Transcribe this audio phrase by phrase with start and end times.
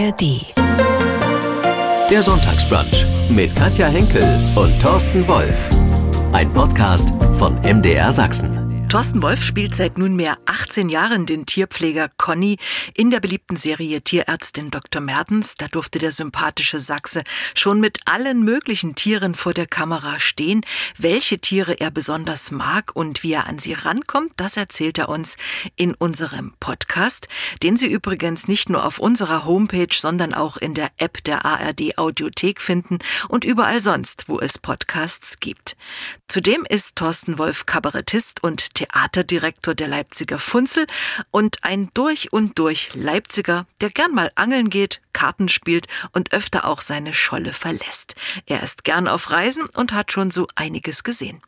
[0.00, 0.46] ARD.
[2.10, 4.24] Der Sonntagsbrunch mit Katja Henkel
[4.56, 5.68] und Thorsten Wolf.
[6.32, 8.59] Ein Podcast von MDR Sachsen.
[8.90, 12.56] Thorsten Wolf spielt seit nunmehr 18 Jahren den Tierpfleger Conny
[12.92, 15.00] in der beliebten Serie Tierärztin Dr.
[15.00, 15.54] Mertens.
[15.54, 17.22] Da durfte der sympathische Sachse
[17.54, 20.62] schon mit allen möglichen Tieren vor der Kamera stehen.
[20.98, 25.36] Welche Tiere er besonders mag und wie er an sie rankommt, das erzählt er uns
[25.76, 27.28] in unserem Podcast,
[27.62, 31.96] den Sie übrigens nicht nur auf unserer Homepage, sondern auch in der App der ARD
[31.96, 32.98] Audiothek finden
[33.28, 35.76] und überall sonst, wo es Podcasts gibt.
[36.26, 40.86] Zudem ist Thorsten Wolf Kabarettist und Theaterdirektor der Leipziger Funzel
[41.30, 46.64] und ein durch und durch Leipziger, der gern mal angeln geht, Karten spielt und öfter
[46.64, 48.14] auch seine Scholle verlässt.
[48.46, 51.42] Er ist gern auf Reisen und hat schon so einiges gesehen.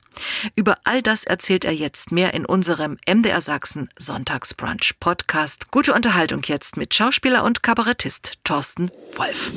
[0.56, 5.70] Über all das erzählt er jetzt mehr in unserem MDR Sachsen Sonntagsbrunch Podcast.
[5.70, 9.50] Gute Unterhaltung jetzt mit Schauspieler und Kabarettist Thorsten Wolf.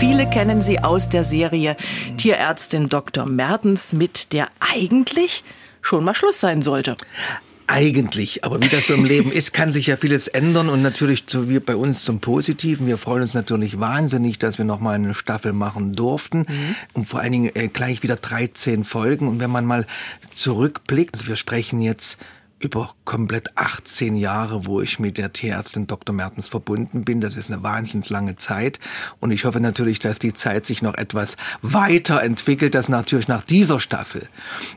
[0.00, 1.76] Viele kennen sie aus der Serie
[2.16, 3.26] Tierärztin Dr.
[3.26, 5.44] Mertens, mit der eigentlich
[5.82, 6.96] schon mal Schluss sein sollte.
[7.66, 11.24] Eigentlich, aber wie das so im Leben ist, kann sich ja vieles ändern und natürlich
[11.28, 12.86] so wie bei uns zum Positiven.
[12.86, 16.76] Wir freuen uns natürlich wahnsinnig, dass wir noch mal eine Staffel machen durften mhm.
[16.94, 19.28] und vor allen Dingen äh, gleich wieder 13 Folgen.
[19.28, 19.86] Und wenn man mal
[20.32, 22.18] zurückblickt, wir sprechen jetzt
[22.60, 26.14] über komplett 18 Jahre, wo ich mit der Tierärztin Dr.
[26.14, 27.22] Mertens verbunden bin.
[27.22, 28.78] Das ist eine wahnsinnig lange Zeit.
[29.18, 33.80] Und ich hoffe natürlich, dass die Zeit sich noch etwas weiterentwickelt, dass natürlich nach dieser
[33.80, 34.28] Staffel,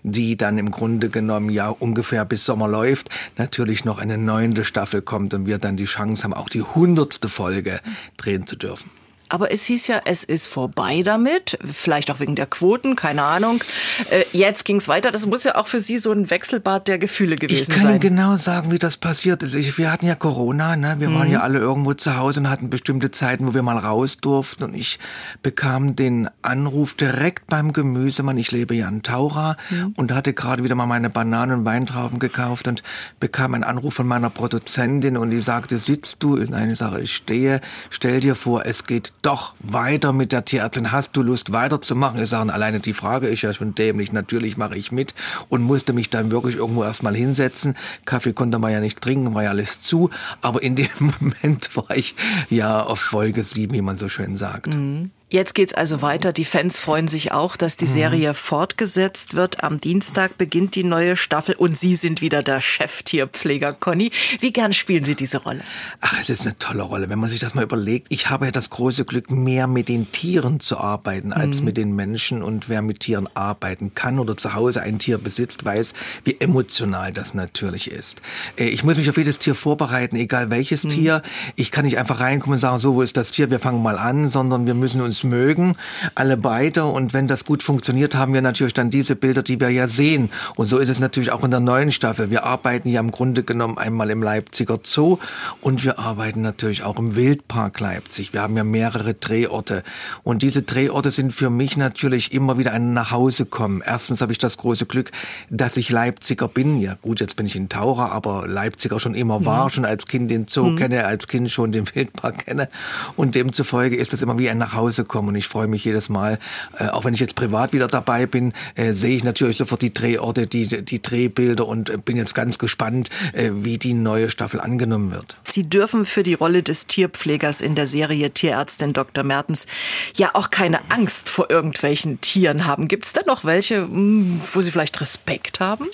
[0.04, 5.02] die dann im Grunde genommen ja ungefähr bis Sommer läuft, natürlich noch eine neunte Staffel
[5.02, 7.81] kommt und wir dann die Chance haben, auch die hundertste Folge
[8.16, 9.03] drehen zu dürfen.
[9.34, 11.58] Aber es hieß ja, es ist vorbei damit.
[11.72, 13.64] Vielleicht auch wegen der Quoten, keine Ahnung.
[14.12, 15.09] Äh, jetzt ging es weiter.
[15.09, 17.76] Das muss ja auch für Sie so ein Wechselbad der Gefühle gewesen sein.
[17.76, 19.56] Ich kann Ihnen genau sagen, wie das passiert ist.
[19.56, 20.98] Ich, wir hatten ja Corona, ne?
[21.00, 21.16] wir mhm.
[21.16, 24.66] waren ja alle irgendwo zu Hause und hatten bestimmte Zeiten, wo wir mal raus durften.
[24.66, 25.00] Und ich
[25.42, 28.38] bekam den Anruf direkt beim Gemüsemann.
[28.38, 29.95] Ich lebe ja in Taura mhm.
[29.98, 32.83] und hatte gerade wieder mal meine Bananen und Weintrauben gekauft und
[33.20, 36.36] bekam einen Anruf von meiner Produzentin und die sagte, sitzt du?
[36.36, 37.61] Nein, ich sage, ich stehe.
[37.89, 40.92] Stell dir vor, es geht doch weiter mit der Tierärztin.
[40.92, 42.22] Hast du Lust weiterzumachen?
[42.22, 44.11] Ich sage, alleine die Frage ist ja schon dämlich.
[44.11, 45.16] Natürlich mache ich mit
[45.50, 47.76] und musste mich dann wirklich irgendwo erstmal hinsetzen.
[48.06, 50.10] Kaffee konnte man ja nicht trinken, war ja alles zu.
[50.42, 52.16] Aber in dem Moment war ich
[52.50, 54.76] ja auf Folge 7, wie man so schön sagt.
[54.76, 55.12] Mhm.
[55.33, 56.32] Jetzt geht's also weiter.
[56.32, 57.89] Die Fans freuen sich auch, dass die mhm.
[57.89, 59.64] Serie fortgesetzt wird.
[59.64, 64.11] Am Dienstag beginnt die neue Staffel und Sie sind wieder der Cheftierpfleger, Conny.
[64.42, 65.61] Wie gern spielen Sie diese Rolle?
[66.02, 68.05] Ach, es ist eine tolle Rolle, wenn man sich das mal überlegt.
[68.11, 71.65] Ich habe ja das große Glück, mehr mit den Tieren zu arbeiten als mhm.
[71.65, 72.44] mit den Menschen.
[72.44, 75.95] Und wer mit Tieren arbeiten kann oder zu Hause ein Tier besitzt, weiß,
[76.26, 78.21] wie emotional das natürlich ist.
[78.55, 80.89] Äh, ich muss mich auf jedes Tier vorbereiten, egal welches mhm.
[80.89, 81.21] Tier.
[81.55, 83.50] Ich kann nicht einfach reinkommen und sagen, so, wo ist das Tier?
[83.50, 85.76] Wir fangen mal an, sondern wir müssen uns mögen,
[86.16, 86.86] alle beide.
[86.86, 90.30] Und wenn das gut funktioniert, haben wir natürlich dann diese Bilder, die wir ja sehen.
[90.56, 92.30] Und so ist es natürlich auch in der neuen Staffel.
[92.30, 95.20] Wir arbeiten ja im Grunde genommen einmal im Leipziger Zoo
[95.62, 98.33] und wir arbeiten natürlich auch im Wildpark Leipzig.
[98.33, 99.83] Wir haben ja mehrere Drehorte.
[100.23, 103.83] Und diese Drehorte sind für mich natürlich immer wieder ein Nachhausekommen.
[103.86, 105.12] Erstens habe ich das große Glück,
[105.50, 106.80] dass ich Leipziger bin.
[106.80, 109.70] Ja gut, jetzt bin ich in Taucher, aber Leipziger schon immer war, mhm.
[109.70, 110.78] schon als Kind den Zoo mhm.
[110.78, 112.70] kenne, als Kind schon den Wildpark kenne.
[113.16, 115.30] Und demzufolge ist das immer wie ein Nachhausekommen kommen.
[115.30, 116.39] Und ich freue mich jedes Mal,
[116.77, 119.93] äh, auch wenn ich jetzt privat wieder dabei bin, äh, sehe ich natürlich sofort die
[119.93, 124.59] Drehorte, die, die Drehbilder und äh, bin jetzt ganz gespannt, äh, wie die neue Staffel
[124.59, 125.37] angenommen wird.
[125.43, 129.24] Sie dürfen für die Rolle des Tierpflegers in der Serie Tierärztin Dr.
[129.24, 129.68] Mertens
[130.15, 132.88] ja auch keine Angst vor irgendwelchen Tieren haben.
[132.88, 135.88] Gibt es da noch welche, hm, wo Sie vielleicht Respekt haben?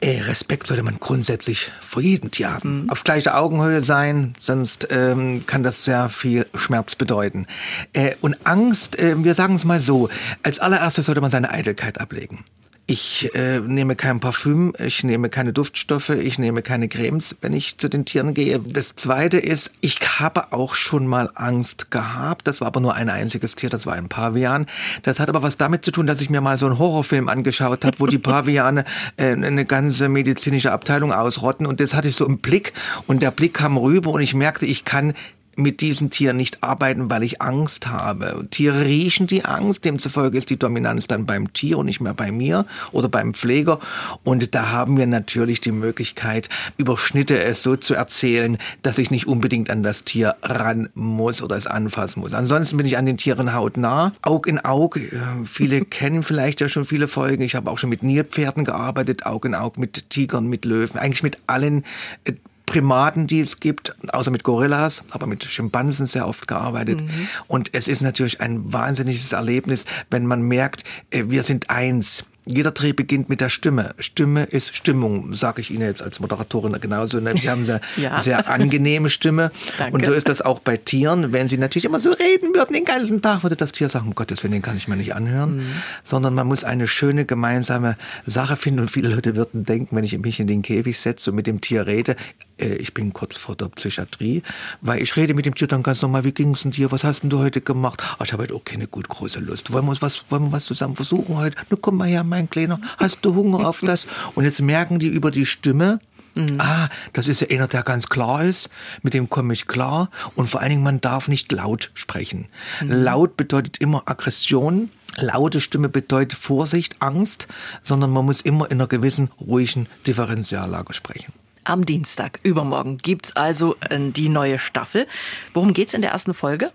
[0.00, 2.82] Äh, Respekt sollte man grundsätzlich vor jedem Tier haben.
[2.82, 2.90] Mhm.
[2.90, 7.46] Auf gleicher Augenhöhe sein, sonst ähm, kann das sehr viel Schmerz bedeuten.
[7.92, 10.08] Äh, und Angst, äh, wir sagen es mal so,
[10.42, 12.44] als allererstes sollte man seine Eitelkeit ablegen.
[12.86, 17.78] Ich äh, nehme kein Parfüm, ich nehme keine Duftstoffe, ich nehme keine Cremes, wenn ich
[17.78, 18.58] zu den Tieren gehe.
[18.58, 22.46] Das Zweite ist, ich habe auch schon mal Angst gehabt.
[22.46, 24.66] Das war aber nur ein einziges Tier, das war ein Pavian.
[25.02, 27.86] Das hat aber was damit zu tun, dass ich mir mal so einen Horrorfilm angeschaut
[27.86, 28.84] habe, wo die Paviane
[29.16, 31.64] äh, eine ganze medizinische Abteilung ausrotten.
[31.64, 32.74] Und das hatte ich so im Blick
[33.06, 35.14] und der Blick kam rüber und ich merkte, ich kann
[35.56, 38.46] mit diesen Tieren nicht arbeiten, weil ich Angst habe.
[38.50, 42.32] Tiere riechen die Angst, demzufolge ist die Dominanz dann beim Tier und nicht mehr bei
[42.32, 43.78] mir oder beim Pfleger.
[44.22, 49.10] Und da haben wir natürlich die Möglichkeit, über Schnitte es so zu erzählen, dass ich
[49.10, 52.34] nicht unbedingt an das Tier ran muss oder es anfassen muss.
[52.34, 54.96] Ansonsten bin ich an den Tieren hautnah, Aug in Aug.
[54.96, 55.10] Äh,
[55.44, 57.42] viele kennen vielleicht ja schon viele Folgen.
[57.42, 61.22] Ich habe auch schon mit Nilpferden gearbeitet, Aug in Aug mit Tigern, mit Löwen, eigentlich
[61.22, 61.84] mit allen
[62.24, 62.32] äh,
[62.66, 67.02] Primaten, die es gibt, außer mit Gorillas, aber mit Schimpansen sehr oft gearbeitet.
[67.02, 67.28] Mhm.
[67.46, 72.72] Und es ist natürlich ein wahnsinniges Erlebnis, wenn man merkt, äh, wir sind eins jeder
[72.72, 73.94] Dreh beginnt mit der Stimme.
[73.98, 77.18] Stimme ist Stimmung, sage ich Ihnen jetzt als Moderatorin genauso.
[77.18, 77.32] Ne?
[77.40, 78.20] Sie haben eine ja.
[78.20, 79.50] sehr angenehme Stimme.
[79.78, 79.94] Danke.
[79.94, 81.32] Und so ist das auch bei Tieren.
[81.32, 84.14] Wenn Sie natürlich immer so reden würden den ganzen Tag, würde das Tier sagen, um
[84.14, 85.56] Gottes Willen, den kann ich mir nicht anhören.
[85.56, 85.66] Mhm.
[86.02, 87.96] Sondern man muss eine schöne gemeinsame
[88.26, 88.80] Sache finden.
[88.80, 91.62] Und viele Leute würden denken, wenn ich mich in den Käfig setze und mit dem
[91.62, 92.16] Tier rede,
[92.58, 94.42] ich bin kurz vor der Psychiatrie,
[94.80, 97.22] weil ich rede mit dem Tier dann ganz normal, wie ging's denn dir, was hast
[97.22, 98.02] denn du heute gemacht?
[98.18, 99.72] Ah, ich habe heute auch keine gut große Lust.
[99.72, 101.56] Wollen wir uns was, wollen wir was zusammen versuchen heute?
[101.70, 104.06] Na komm mal her, mein Kleiner, hast du Hunger auf das?
[104.34, 106.00] Und jetzt merken die über die Stimme,
[106.36, 106.60] Mhm.
[106.60, 108.68] Ah, das ist ja einer, der ganz klar ist,
[109.02, 110.10] mit dem komme ich klar.
[110.34, 112.48] Und vor allen Dingen, man darf nicht laut sprechen.
[112.80, 112.90] Mhm.
[112.90, 114.90] Laut bedeutet immer Aggression.
[115.16, 117.46] Laute Stimme bedeutet Vorsicht, Angst,
[117.82, 121.32] sondern man muss immer in einer gewissen ruhigen Differentiallage sprechen.
[121.66, 125.06] Am Dienstag, übermorgen, gibt's also äh, die neue Staffel.
[125.54, 126.70] Worum geht's in der ersten Folge?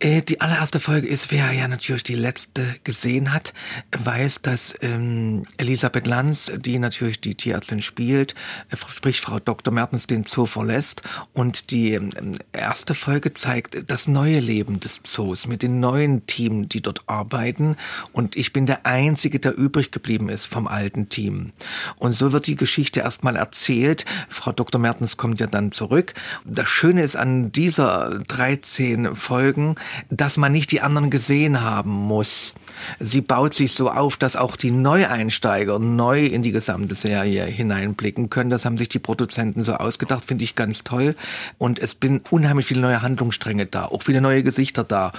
[0.00, 3.54] Äh, die allererste Folge ist, wer ja natürlich die letzte gesehen hat,
[3.96, 8.34] weiß, dass ähm, Elisabeth Lanz, die natürlich die Tierärztin spielt,
[8.70, 9.72] äh, sprich Frau Dr.
[9.72, 11.00] Mertens, den Zoo verlässt.
[11.32, 12.10] Und die ähm,
[12.52, 17.76] erste Folge zeigt das neue Leben des Zoos mit den neuen Teams, die dort arbeiten.
[18.12, 21.52] Und ich bin der Einzige, der übrig geblieben ist vom alten Team.
[21.98, 24.80] Und so wird die Geschichte erstmal erzählt Frau Dr.
[24.80, 26.14] Mertens kommt ja dann zurück.
[26.44, 29.76] Das Schöne ist an dieser 13 Folgen,
[30.10, 32.54] dass man nicht die anderen gesehen haben muss.
[33.00, 38.30] Sie baut sich so auf, dass auch die Neueinsteiger neu in die gesamte Serie hineinblicken
[38.30, 38.50] können.
[38.50, 41.16] Das haben sich die Produzenten so ausgedacht, finde ich ganz toll.
[41.58, 45.12] Und es bin unheimlich viele neue Handlungsstränge da, auch viele neue Gesichter da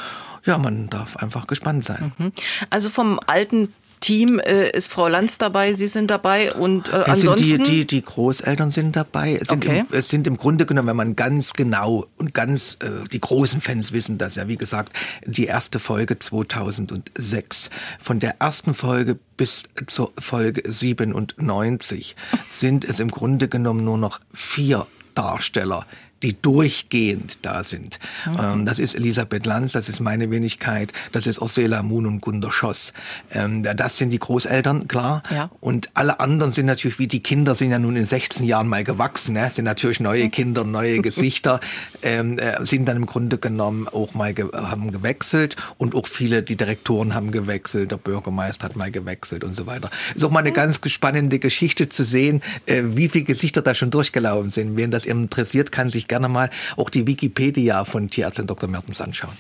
[0.46, 2.12] ja, man darf einfach gespannt sein.
[2.18, 2.32] Mhm.
[2.70, 7.48] Also vom alten Team äh, ist Frau Lanz dabei, Sie sind dabei und äh, ansonsten...
[7.48, 9.38] Sind die, die, die Großeltern sind dabei.
[9.40, 9.84] Es sind, okay.
[9.92, 13.92] im, sind im Grunde genommen, wenn man ganz genau und ganz, äh, die großen Fans
[13.92, 14.94] wissen das ja, wie gesagt,
[15.26, 17.70] die erste Folge 2006.
[18.00, 22.16] Von der ersten Folge bis zur Folge 97
[22.50, 25.86] sind es im Grunde genommen nur noch vier Darsteller,
[26.24, 28.00] die durchgehend da sind.
[28.26, 28.40] Mhm.
[28.42, 32.52] Ähm, das ist Elisabeth Lanz, das ist meine Wenigkeit, das ist Ursula Moon und Gunter
[32.52, 32.94] Schoss.
[33.32, 35.24] Ähm, das sind die Großeltern, klar.
[35.30, 35.50] Ja.
[35.60, 38.84] Und alle anderen sind natürlich, wie die Kinder sind ja nun in 16 Jahren mal
[38.84, 39.50] gewachsen, ne?
[39.50, 40.32] sind natürlich neue mhm.
[40.32, 41.60] Kinder, neue Gesichter,
[42.02, 46.44] ähm, äh, sind dann im Grunde genommen auch mal ge haben gewechselt und auch viele,
[46.44, 49.90] die Direktoren haben gewechselt, der Bürgermeister hat mal gewechselt und so weiter.
[50.16, 50.56] Ist auch mal eine mhm.
[50.56, 54.76] ganz spannende Geschichte zu sehen, äh, wie viele Gesichter da schon durchgelaufen sind.
[54.76, 58.70] Wen das interessiert, kann sich gerne mal auch die Wikipedia von Tierärztin Dr.
[58.70, 59.34] Mertens anschauen.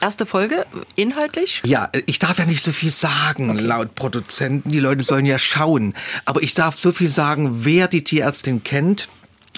[0.00, 0.66] Erste Folge,
[0.96, 1.62] inhaltlich?
[1.64, 3.60] Ja, ich darf ja nicht so viel sagen, okay.
[3.60, 4.70] laut Produzenten.
[4.70, 5.94] Die Leute sollen ja schauen.
[6.24, 9.08] Aber ich darf so viel sagen, wer die Tierärztin kennt,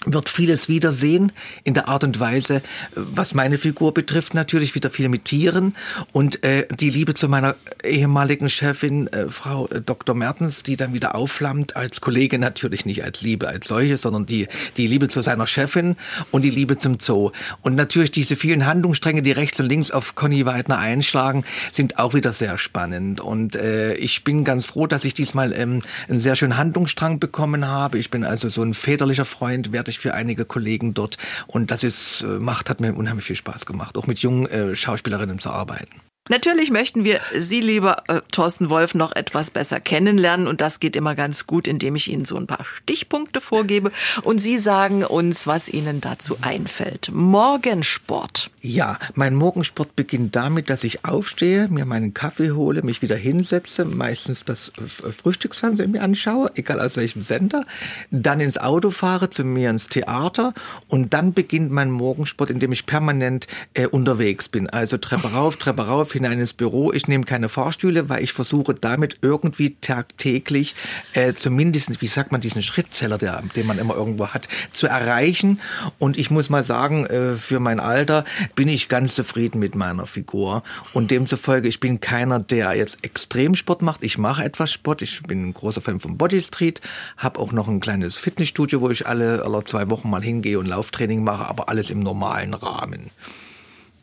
[0.07, 1.33] wird vieles wiedersehen
[1.65, 2.63] in der Art und Weise,
[2.95, 5.75] was meine Figur betrifft, natürlich wieder viel mit Tieren
[6.13, 10.15] und äh, die Liebe zu meiner ehemaligen Chefin, äh, Frau äh, Dr.
[10.15, 14.49] Mertens, die dann wieder aufflammt als Kollege natürlich nicht als Liebe als solche, sondern die
[14.77, 15.97] die Liebe zu seiner Chefin
[16.31, 17.31] und die Liebe zum Zoo
[17.63, 22.15] und natürlich diese vielen Handlungsstränge, die rechts und links auf Conny Weidner einschlagen, sind auch
[22.15, 26.35] wieder sehr spannend und äh, ich bin ganz froh, dass ich diesmal ähm, einen sehr
[26.35, 27.99] schönen Handlungsstrang bekommen habe.
[27.99, 31.19] Ich bin also so ein väterlicher Freund, werde ich für einige Kollegen dort.
[31.47, 34.77] Und das ist, äh, macht, hat mir unheimlich viel Spaß gemacht, auch mit jungen äh,
[34.77, 36.03] Schauspielerinnen zu arbeiten.
[36.29, 40.47] Natürlich möchten wir Sie, lieber äh, Thorsten Wolf, noch etwas besser kennenlernen.
[40.47, 43.91] Und das geht immer ganz gut, indem ich Ihnen so ein paar Stichpunkte vorgebe.
[44.23, 47.11] Und Sie sagen uns, was Ihnen dazu einfällt.
[47.13, 48.52] Morgensport.
[48.65, 53.85] Ja, mein Morgensport beginnt damit, dass ich aufstehe, mir meinen Kaffee hole, mich wieder hinsetze,
[53.85, 57.65] meistens das Frühstücksfernsehen mir anschaue, egal aus welchem Sender,
[58.13, 60.55] dann ins Auto fahre, zu mir ins Theater
[60.87, 64.71] und dann beginnt mein Morgensport, indem ich permanent äh, unterwegs bin.
[64.71, 66.93] Also Treppe rauf, Treppe rauf, hinein ins Büro.
[66.93, 70.77] Ich nehme keine Fahrstühle, weil ich versuche damit irgendwie tagtäglich
[71.15, 75.59] äh, zumindest, wie sagt man, diesen Schrittzeller, der, den man immer irgendwo hat, zu erreichen.
[75.99, 80.07] Und ich muss mal sagen, äh, für mein Alter bin ich ganz zufrieden mit meiner
[80.07, 80.63] Figur.
[80.93, 84.05] Und demzufolge, ich bin keiner, der jetzt Extremsport macht.
[84.05, 85.03] Ich mache etwas Sport.
[85.03, 86.81] Ich bin ein großer Fan von Body Street,
[87.17, 90.67] habe auch noch ein kleines Fitnessstudio, wo ich alle, alle zwei Wochen mal hingehe und
[90.67, 93.11] Lauftraining mache, aber alles im normalen Rahmen.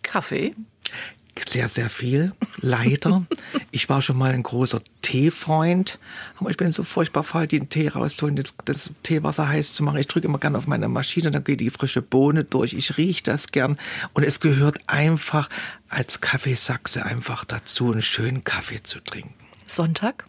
[0.04, 0.54] Kaffee?
[1.50, 3.26] Sehr, sehr viel, leider.
[3.72, 6.00] ich war schon mal ein großer Teefreund,
[6.38, 9.98] aber ich bin so furchtbar faul, den Tee rauszuholen, das, das Teewasser heiß zu machen.
[9.98, 12.74] Ich drücke immer gerne auf meine Maschine, dann geht die frische Bohne durch.
[12.74, 13.78] Ich rieche das gern
[14.14, 15.50] und es gehört einfach
[15.90, 19.34] als Kaffeesachse einfach dazu, einen schönen Kaffee zu trinken.
[19.66, 20.26] Sonntag?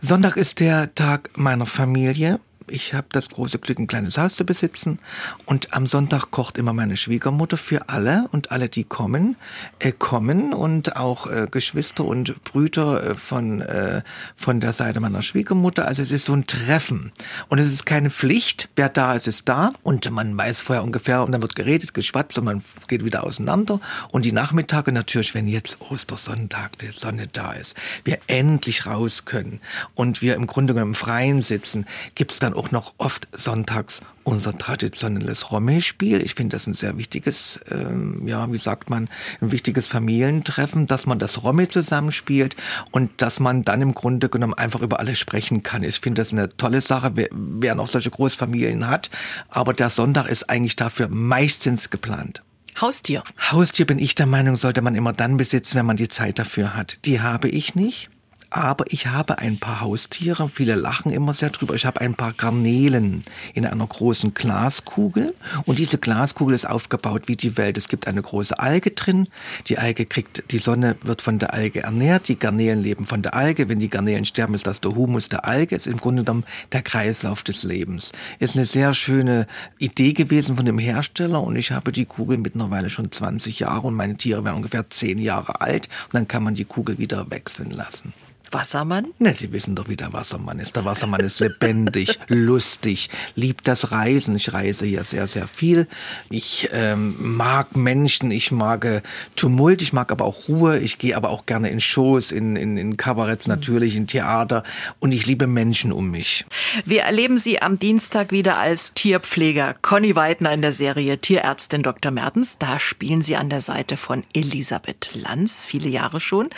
[0.00, 4.46] Sonntag ist der Tag meiner Familie Ich habe das große Glück, ein kleines Haus zu
[4.46, 4.98] besitzen.
[5.44, 8.28] Und am Sonntag kocht immer meine Schwiegermutter für alle.
[8.32, 9.36] Und alle, die kommen,
[9.80, 10.54] äh, kommen.
[10.54, 14.02] Und auch äh, Geschwister und Brüder äh, von, äh,
[14.36, 15.86] von der Seite meiner Schwiegermutter.
[15.86, 17.12] Also es ist so ein Treffen.
[17.48, 18.70] Und es ist keine Pflicht.
[18.76, 19.74] Wer da ist, ist da.
[19.82, 21.22] Und man weiß vorher ungefähr.
[21.22, 23.78] Und dann wird geredet, geschwatzt und man geht wieder auseinander.
[24.10, 29.60] Und die Nachmittage natürlich, wenn jetzt Ostersonntag, die Sonne da ist, wir endlich raus können
[29.94, 34.00] und wir im Grunde genommen im Freien sitzen, gibt es dann auch noch oft sonntags
[34.24, 36.22] unser traditionelles Romme-Spiel.
[36.22, 39.08] Ich finde das ein sehr wichtiges, ähm, ja, wie sagt man,
[39.40, 42.56] ein wichtiges Familientreffen, dass man das Romme zusammenspielt
[42.90, 45.84] und dass man dann im Grunde genommen einfach über alles sprechen kann.
[45.84, 49.10] Ich finde das eine tolle Sache, wer, wer noch solche Großfamilien hat.
[49.48, 52.42] Aber der Sonntag ist eigentlich dafür meistens geplant.
[52.80, 53.22] Haustier.
[53.52, 56.74] Haustier bin ich der Meinung, sollte man immer dann besitzen, wenn man die Zeit dafür
[56.74, 56.98] hat.
[57.04, 58.10] Die habe ich nicht.
[58.56, 60.48] Aber ich habe ein paar Haustiere.
[60.48, 61.74] Viele lachen immer sehr drüber.
[61.74, 65.34] Ich habe ein paar Garnelen in einer großen Glaskugel.
[65.64, 67.76] Und diese Glaskugel ist aufgebaut wie die Welt.
[67.76, 69.26] Es gibt eine große Alge drin.
[69.66, 72.28] Die Alge kriegt, die Sonne wird von der Alge ernährt.
[72.28, 73.68] Die Garnelen leben von der Alge.
[73.68, 75.74] Wenn die Garnelen sterben, ist das der Humus der Alge.
[75.74, 78.12] Ist im Grunde genommen der Kreislauf des Lebens.
[78.38, 81.42] Ist eine sehr schöne Idee gewesen von dem Hersteller.
[81.42, 85.18] Und ich habe die Kugel mittlerweile schon 20 Jahre und meine Tiere werden ungefähr 10
[85.18, 85.88] Jahre alt.
[86.04, 88.12] Und dann kann man die Kugel wieder wechseln lassen.
[88.52, 89.08] Wassermann?
[89.18, 90.76] Ne, Sie wissen doch, wie der Wassermann ist.
[90.76, 94.36] Der Wassermann ist lebendig, lustig, liebt das Reisen.
[94.36, 95.86] Ich reise hier sehr, sehr viel.
[96.30, 99.02] Ich ähm, mag Menschen, ich mag äh,
[99.36, 100.78] Tumult, ich mag aber auch Ruhe.
[100.78, 104.62] Ich gehe aber auch gerne in Shows, in, in, in Kabaretts natürlich, in Theater.
[105.00, 106.44] Und ich liebe Menschen um mich.
[106.84, 109.74] Wir erleben Sie am Dienstag wieder als Tierpfleger.
[109.82, 112.12] Conny Weidner in der Serie Tierärztin Dr.
[112.12, 112.58] Mertens.
[112.58, 116.50] Da spielen Sie an der Seite von Elisabeth Lanz, viele Jahre schon.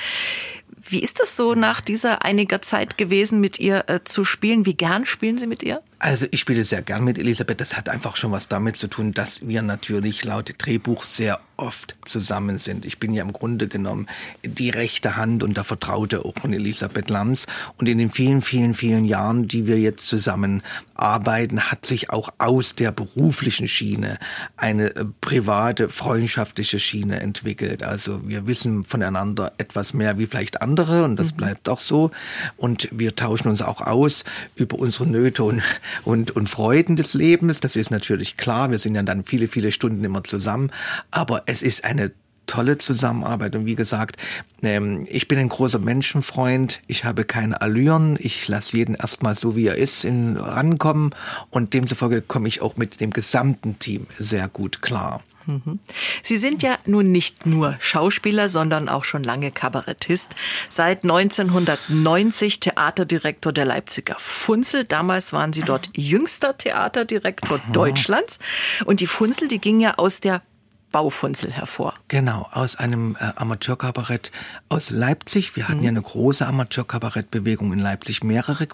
[0.91, 4.67] Wie ist das so nach dieser einiger Zeit gewesen, mit ihr äh, zu spielen?
[4.67, 5.83] Wie gern spielen Sie mit ihr?
[5.99, 7.61] Also ich spiele sehr gern mit Elisabeth.
[7.61, 11.97] Das hat einfach schon was damit zu tun, dass wir natürlich laut Drehbuch sehr oft
[12.05, 12.85] zusammen sind.
[12.85, 14.07] Ich bin ja im Grunde genommen
[14.45, 17.47] die rechte Hand und der Vertraute auch von Elisabeth Lanz.
[17.79, 20.63] Und in den vielen, vielen, vielen Jahren, die wir jetzt zusammen
[20.95, 24.19] arbeiten, hat sich auch aus der beruflichen Schiene
[24.57, 27.83] eine äh, private, freundschaftliche Schiene entwickelt.
[27.83, 31.37] Also wir wissen voneinander etwas mehr wie vielleicht andere und das mhm.
[31.37, 32.11] bleibt auch so.
[32.57, 34.25] Und wir tauschen uns auch aus
[34.57, 35.63] über unsere Nöte und
[36.05, 37.61] und, und Freuden des Lebens.
[37.61, 38.71] Das ist natürlich klar.
[38.71, 40.71] Wir sind ja dann viele, viele Stunden immer zusammen.
[41.11, 42.13] Aber es ist eine
[42.47, 43.55] tolle Zusammenarbeit.
[43.57, 44.17] Und wie gesagt,
[44.63, 46.81] ähm, ich bin ein großer Menschenfreund.
[46.87, 48.17] Ich habe keine Allüren.
[48.19, 51.15] Ich lasse jeden erstmal so, wie er ist, in, rankommen.
[51.51, 55.23] Und demzufolge komme ich auch mit dem gesamten Team sehr gut klar.
[55.47, 55.79] Mhm.
[56.23, 60.35] Sie sind ja nun nicht nur Schauspieler, sondern auch schon lange Kabarettist.
[60.69, 64.85] Seit 1990 Theaterdirektor der Leipziger Funzel.
[64.85, 68.39] Damals waren Sie dort jüngster Theaterdirektor Deutschlands.
[68.85, 70.43] Und die Funzel, die ging ja aus der
[70.97, 71.93] Baufunzel hervor.
[72.09, 74.33] Genau, aus einem äh, Amateurkabarett
[74.71, 75.55] aus Leipzig.
[75.55, 75.85] Wir hatten mhm.
[75.85, 78.25] ja eine große Amateurkabarettbewegung in Leipzig.
[78.25, 78.67] Mehrere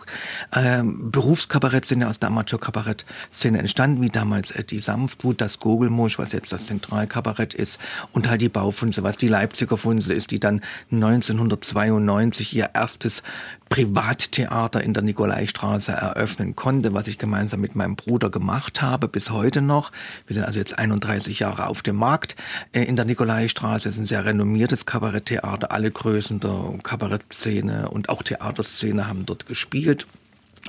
[0.52, 6.16] äh, Berufskabaretts sind ja aus der Amateurkabarettszene entstanden, wie damals äh, die Sanftwut, das Gogelmusch,
[6.20, 7.80] was jetzt das Zentralkabarett ist,
[8.12, 10.60] und halt die Baufunzel, was die Leipziger Funzel ist, die dann
[10.92, 13.24] 1992 ihr erstes
[13.72, 19.30] Privattheater in der Nikolaistraße eröffnen konnte, was ich gemeinsam mit meinem Bruder gemacht habe, bis
[19.30, 19.92] heute noch.
[20.26, 22.36] Wir sind also jetzt 31 Jahre auf dem Markt
[22.72, 23.88] äh, in der Nikolaistraße.
[23.88, 25.72] Es ist ein sehr renommiertes Kabaretttheater.
[25.72, 30.06] Alle Größen der Kabarettszene und auch Theaterszene haben dort gespielt.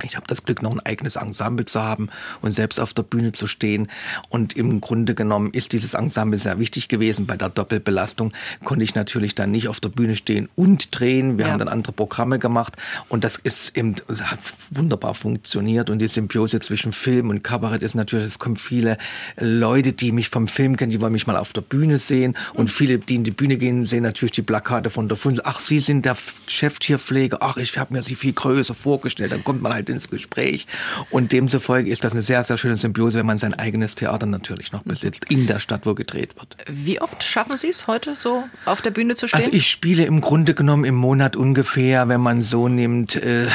[0.02, 2.10] Ich habe das Glück, noch ein eigenes Ensemble zu haben
[2.42, 3.90] und selbst auf der Bühne zu stehen.
[4.30, 7.28] Und im Grunde genommen ist dieses Ensemble sehr wichtig gewesen.
[7.28, 8.34] Bei der Doppelbelastung
[8.64, 11.38] konnte ich natürlich dann nicht auf der Bühne stehen und drehen.
[11.38, 11.52] Wir ja.
[11.52, 12.76] haben dann andere Programme gemacht
[13.08, 14.40] und das ist eben, hat
[14.72, 15.92] wunderbar funktioniert.
[15.92, 18.98] Und die Symbiose zwischen Film und Kabarett ist natürlich, es kommen viele
[19.40, 22.36] Leute, die mich vom Film kennen, die wollen mich mal auf der Bühne sehen.
[22.54, 25.44] Und viele, die in die Bühne gehen, sehen natürlich die Plakate von der Funzel.
[25.46, 27.38] Ach, Sie sind der Cheftierpfleger.
[27.42, 29.32] Ach, ich habe mir Sie viel größer vorgestellt.
[29.32, 30.68] Dann kommt man halt halt ins Gespräch.
[31.10, 34.72] Und demzufolge ist das eine sehr, sehr schöne Symbiose, wenn man sein eigenes Theater natürlich
[34.72, 36.56] noch besitzt, in der Stadt, wo gedreht wird.
[36.68, 39.40] Wie oft schaffen Sie es heute so auf der Bühne zu stehen?
[39.40, 43.48] Also ich spiele im Grunde genommen im Monat ungefähr, wenn man so nimmt, äh,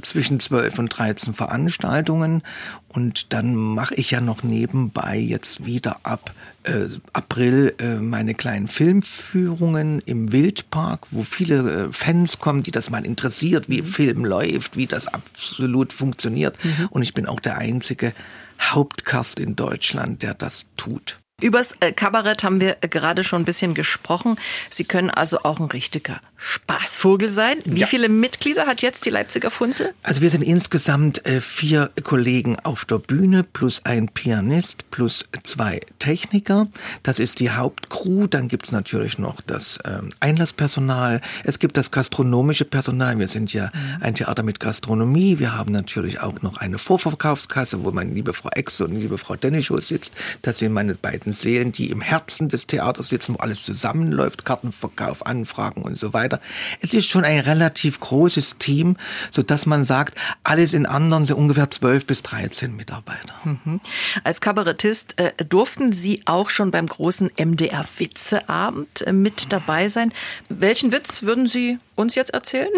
[0.00, 2.42] zwischen 12 und 13 Veranstaltungen.
[2.88, 6.32] Und dann mache ich ja noch nebenbei jetzt wieder ab
[6.66, 12.90] äh, April äh, meine kleinen Filmführungen im Wildpark, wo viele äh, Fans kommen, die das
[12.90, 13.86] mal interessiert, wie mhm.
[13.86, 16.62] Film läuft, wie das absolut funktioniert.
[16.64, 16.88] Mhm.
[16.90, 18.12] Und ich bin auch der einzige
[18.60, 21.18] Hauptcast in Deutschland, der das tut.
[21.42, 24.36] Übers äh, Kabarett haben wir äh, gerade schon ein bisschen gesprochen.
[24.70, 27.58] Sie können also auch ein richtiger Spaßvogel sein.
[27.64, 27.86] Wie ja.
[27.86, 29.94] viele Mitglieder hat jetzt die Leipziger Funzel?
[30.02, 35.80] Also wir sind insgesamt äh, vier Kollegen auf der Bühne plus ein Pianist plus zwei
[35.98, 36.68] Techniker.
[37.02, 38.26] Das ist die Hauptcrew.
[38.26, 41.20] Dann gibt's natürlich noch das ähm, Einlasspersonal.
[41.44, 43.18] Es gibt das gastronomische Personal.
[43.18, 44.02] Wir sind ja mhm.
[44.02, 45.38] ein Theater mit Gastronomie.
[45.38, 49.36] Wir haben natürlich auch noch eine Vorverkaufskasse, wo meine liebe Frau Exe und liebe Frau
[49.36, 50.14] Dennischow sitzt.
[50.42, 55.24] Das sind meine beiden Seelen, die im Herzen des Theaters sitzen, wo alles zusammenläuft, Kartenverkauf,
[55.24, 56.35] Anfragen und so weiter.
[56.80, 58.96] Es ist schon ein relativ großes Team,
[59.30, 63.34] so dass man sagt, alles in anderen sind ungefähr 12 bis 13 Mitarbeiter.
[63.44, 63.80] Mhm.
[64.24, 70.12] Als Kabarettist äh, durften Sie auch schon beim großen MDR Witzeabend äh, mit dabei sein.
[70.48, 72.70] Welchen Witz würden Sie uns jetzt erzählen?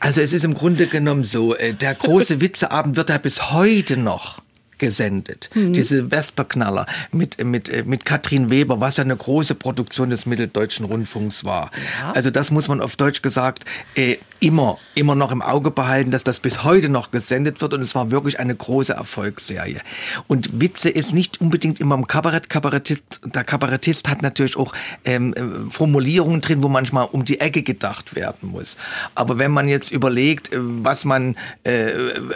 [0.00, 3.96] Also es ist im Grunde genommen so, äh, der große Witzeabend wird ja bis heute
[3.96, 4.40] noch
[4.78, 5.50] gesendet.
[5.54, 5.72] Mhm.
[5.72, 11.44] Die Silvesterknaller mit, mit, mit Katrin Weber, was ja eine große Produktion des Mitteldeutschen Rundfunks
[11.44, 11.70] war.
[12.00, 12.12] Ja.
[12.12, 13.64] Also das muss man auf Deutsch gesagt
[13.94, 17.80] äh, immer, immer noch im Auge behalten, dass das bis heute noch gesendet wird und
[17.80, 19.80] es war wirklich eine große Erfolgsserie.
[20.26, 22.48] Und Witze ist nicht unbedingt immer im Kabarett.
[22.50, 24.72] Kabarettist, der Kabarettist hat natürlich auch
[25.04, 28.76] ähm, äh, Formulierungen drin, wo manchmal um die Ecke gedacht werden muss.
[29.14, 31.90] Aber wenn man jetzt überlegt, äh, was man äh,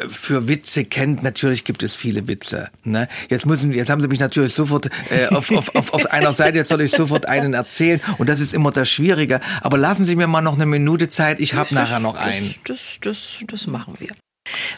[0.09, 2.69] für Witze kennt, natürlich gibt es viele Witze.
[2.85, 3.09] Ne?
[3.29, 6.59] Jetzt müssen, jetzt haben Sie mich natürlich sofort äh, auf, auf, auf, auf einer Seite,
[6.59, 9.41] jetzt soll ich sofort einen erzählen und das ist immer das Schwierige.
[9.63, 12.55] Aber lassen Sie mir mal noch eine Minute Zeit, ich habe nachher noch einen.
[12.65, 14.11] Das, das, das, das machen wir.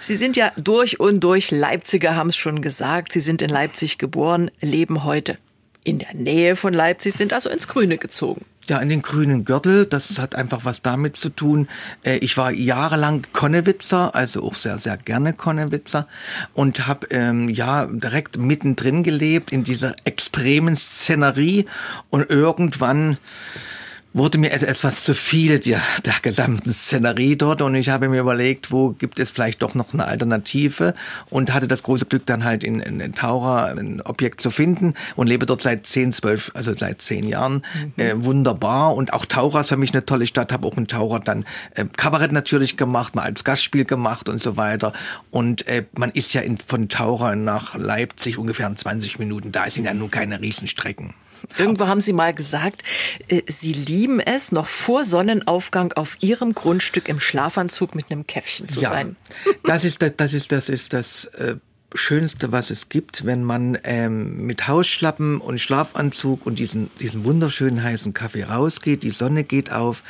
[0.00, 3.12] Sie sind ja durch und durch Leipziger, haben es schon gesagt.
[3.12, 5.38] Sie sind in Leipzig geboren, leben heute
[5.84, 8.44] in der Nähe von Leipzig, sind also ins Grüne gezogen.
[8.68, 9.86] Ja, in den grünen Gürtel.
[9.86, 11.68] Das hat einfach was damit zu tun.
[12.04, 16.06] Äh, ich war jahrelang Konnewitzer, also auch sehr, sehr gerne Konnewitzer
[16.54, 21.66] und habe ähm, ja direkt mittendrin gelebt in dieser extremen Szenerie
[22.10, 23.18] und irgendwann
[24.14, 28.70] wurde mir etwas zu viel der, der gesamten Szenerie dort und ich habe mir überlegt,
[28.70, 30.94] wo gibt es vielleicht doch noch eine Alternative
[31.30, 35.28] und hatte das große Glück dann halt in, in Taucher ein Objekt zu finden und
[35.28, 37.62] lebe dort seit 10, 12, also seit 10 Jahren.
[37.96, 38.02] Mhm.
[38.02, 41.20] Äh, wunderbar und auch Taucher ist für mich eine tolle Stadt, habe auch in Taucher
[41.20, 41.44] dann
[41.74, 44.92] äh, Kabarett natürlich gemacht, mal als Gastspiel gemacht und so weiter
[45.30, 49.68] und äh, man ist ja in, von Taucher nach Leipzig ungefähr in 20 Minuten, da
[49.70, 51.14] sind ja nun keine Riesenstrecken.
[51.58, 52.82] Irgendwo haben Sie mal gesagt,
[53.28, 58.68] äh, Sie lieben es, noch vor Sonnenaufgang auf Ihrem Grundstück im Schlafanzug mit einem Käffchen
[58.68, 59.16] zu ja, sein.
[59.64, 61.56] Das ist das, das ist das ist das äh,
[61.94, 67.82] Schönste, was es gibt, wenn man ähm, mit Hausschlappen und Schlafanzug und diesen, diesen wunderschönen
[67.82, 70.02] heißen Kaffee rausgeht, die Sonne geht auf,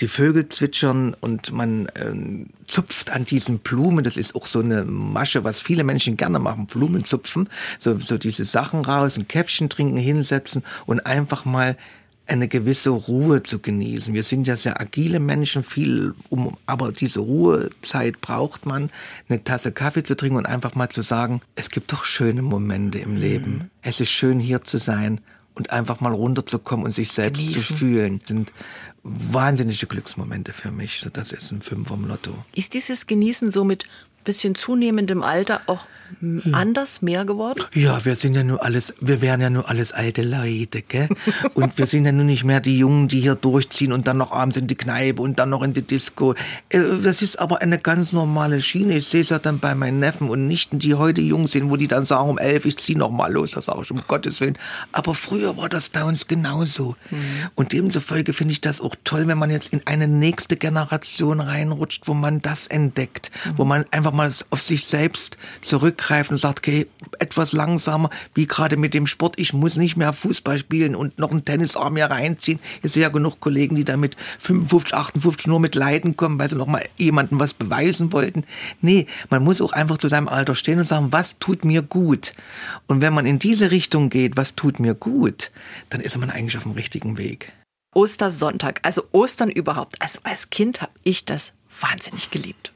[0.00, 4.04] die Vögel zwitschern und man ähm, zupft an diesen Blumen.
[4.04, 7.48] Das ist auch so eine Masche, was viele Menschen gerne machen, Blumen zupfen.
[7.78, 11.76] So, so diese Sachen raus, ein Käffchen trinken, hinsetzen und einfach mal
[12.26, 14.14] eine gewisse Ruhe zu genießen.
[14.14, 18.90] Wir sind ja sehr agile Menschen, viel um, aber diese Ruhezeit braucht man,
[19.28, 22.98] eine Tasse Kaffee zu trinken und einfach mal zu sagen, es gibt doch schöne Momente
[22.98, 23.52] im Leben.
[23.52, 23.70] Mhm.
[23.82, 25.20] Es ist schön hier zu sein
[25.54, 27.62] und einfach mal runterzukommen und sich selbst Genießen.
[27.62, 28.52] zu fühlen, sind
[29.02, 31.06] wahnsinnige Glücksmomente für mich.
[31.12, 32.36] Das ist ein Fünfer im Lotto.
[32.54, 33.84] Ist dieses Genießen so mit
[34.24, 35.86] bisschen zunehmendem Alter auch
[36.20, 36.52] ja.
[36.52, 37.62] anders mehr geworden?
[37.72, 41.08] Ja, wir sind ja nur alles, wir wären ja nur alles alte Leute, gell?
[41.54, 44.32] Und wir sind ja nur nicht mehr die Jungen, die hier durchziehen und dann noch
[44.32, 46.34] abends in die Kneipe und dann noch in die Disco.
[46.68, 48.96] Äh, das ist aber eine ganz normale Schiene.
[48.96, 51.76] Ich sehe es ja dann bei meinen Neffen und Nichten, die heute jung sind, wo
[51.76, 53.52] die dann sagen um elf, ich zieh noch mal los.
[53.52, 54.58] Das sage ich um Gottes Willen.
[54.92, 56.96] Aber früher war das bei uns genauso.
[57.10, 57.16] Mhm.
[57.54, 62.06] Und demzufolge finde ich das auch toll, wenn man jetzt in eine nächste Generation reinrutscht,
[62.06, 63.58] wo man das entdeckt, mhm.
[63.58, 66.86] wo man einfach mal auf sich selbst zurückgreift und sagt, okay,
[67.18, 71.30] etwas langsamer, wie gerade mit dem Sport, ich muss nicht mehr Fußball spielen und noch
[71.30, 72.58] einen Tennisarm hier reinziehen.
[72.82, 76.48] Ich sehe ja genug Kollegen, die da mit 55, 58 nur mit Leiden kommen, weil
[76.48, 78.44] sie noch mal jemandem was beweisen wollten.
[78.80, 82.34] Nee, man muss auch einfach zu seinem Alter stehen und sagen, was tut mir gut?
[82.86, 85.50] Und wenn man in diese Richtung geht, was tut mir gut,
[85.90, 87.52] dann ist man eigentlich auf dem richtigen Weg.
[87.94, 90.00] Ostersonntag, also Ostern überhaupt.
[90.02, 92.73] Also als Kind habe ich das wahnsinnig geliebt.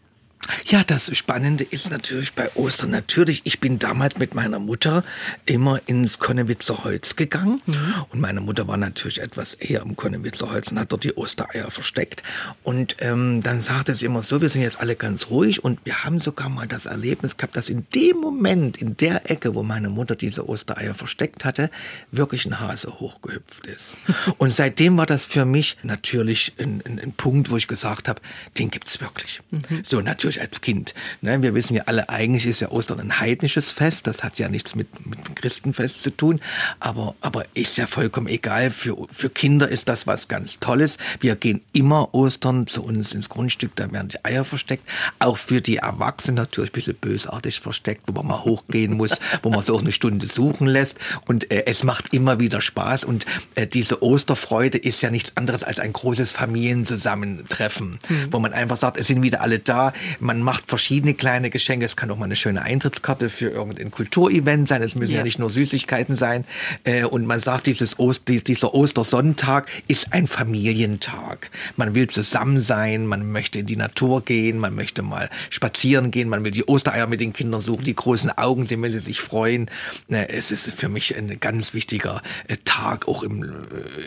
[0.64, 5.04] Ja, das Spannende ist natürlich bei Ostern natürlich, ich bin damals mit meiner Mutter
[5.46, 7.94] immer ins Konnewitzer Holz gegangen mhm.
[8.10, 11.70] und meine Mutter war natürlich etwas eher im Konnewitzer Holz und hat dort die Ostereier
[11.70, 12.22] versteckt
[12.62, 16.04] und ähm, dann sagte sie immer so, wir sind jetzt alle ganz ruhig und wir
[16.04, 19.88] haben sogar mal das Erlebnis gehabt, dass in dem Moment, in der Ecke, wo meine
[19.88, 21.70] Mutter diese Ostereier versteckt hatte,
[22.10, 23.96] wirklich ein Hase hochgehüpft ist.
[24.38, 28.20] und seitdem war das für mich natürlich ein, ein, ein Punkt, wo ich gesagt habe,
[28.58, 29.40] den gibt's wirklich.
[29.50, 29.82] Mhm.
[29.82, 30.94] So, natürlich natürlich als Kind.
[31.22, 31.42] Ne?
[31.42, 34.06] Wir wissen ja alle, eigentlich ist ja Ostern ein heidnisches Fest.
[34.06, 36.40] Das hat ja nichts mit, mit dem Christenfest zu tun.
[36.80, 38.70] Aber, aber ist ja vollkommen egal.
[38.70, 40.98] Für, für Kinder ist das was ganz Tolles.
[41.20, 44.86] Wir gehen immer Ostern zu uns ins Grundstück, da werden die Eier versteckt.
[45.18, 49.50] Auch für die Erwachsenen natürlich ein bisschen bösartig versteckt, wo man mal hochgehen muss, wo
[49.50, 50.98] man so auch eine Stunde suchen lässt.
[51.26, 53.04] Und äh, es macht immer wieder Spaß.
[53.04, 58.28] Und äh, diese Osterfreude ist ja nichts anderes als ein großes Familienzusammentreffen, mhm.
[58.30, 59.92] wo man einfach sagt, es sind wieder alle da.
[60.20, 61.86] Man macht verschiedene kleine Geschenke.
[61.86, 64.82] Es kann auch mal eine schöne Eintrittskarte für irgendein Kulturevent sein.
[64.82, 66.44] Es müssen ja, ja nicht nur Süßigkeiten sein.
[66.84, 71.50] Äh, und man sagt, dieses Ost, dieser Ostersonntag ist ein Familientag.
[71.76, 76.28] Man will zusammen sein, man möchte in die Natur gehen, man möchte mal spazieren gehen,
[76.28, 79.20] man will die Ostereier mit den Kindern suchen, die großen Augen sehen, wenn sie sich
[79.20, 79.70] freuen.
[80.08, 83.48] Ne, es ist für mich ein ganz wichtiger äh, Tag, auch im, äh,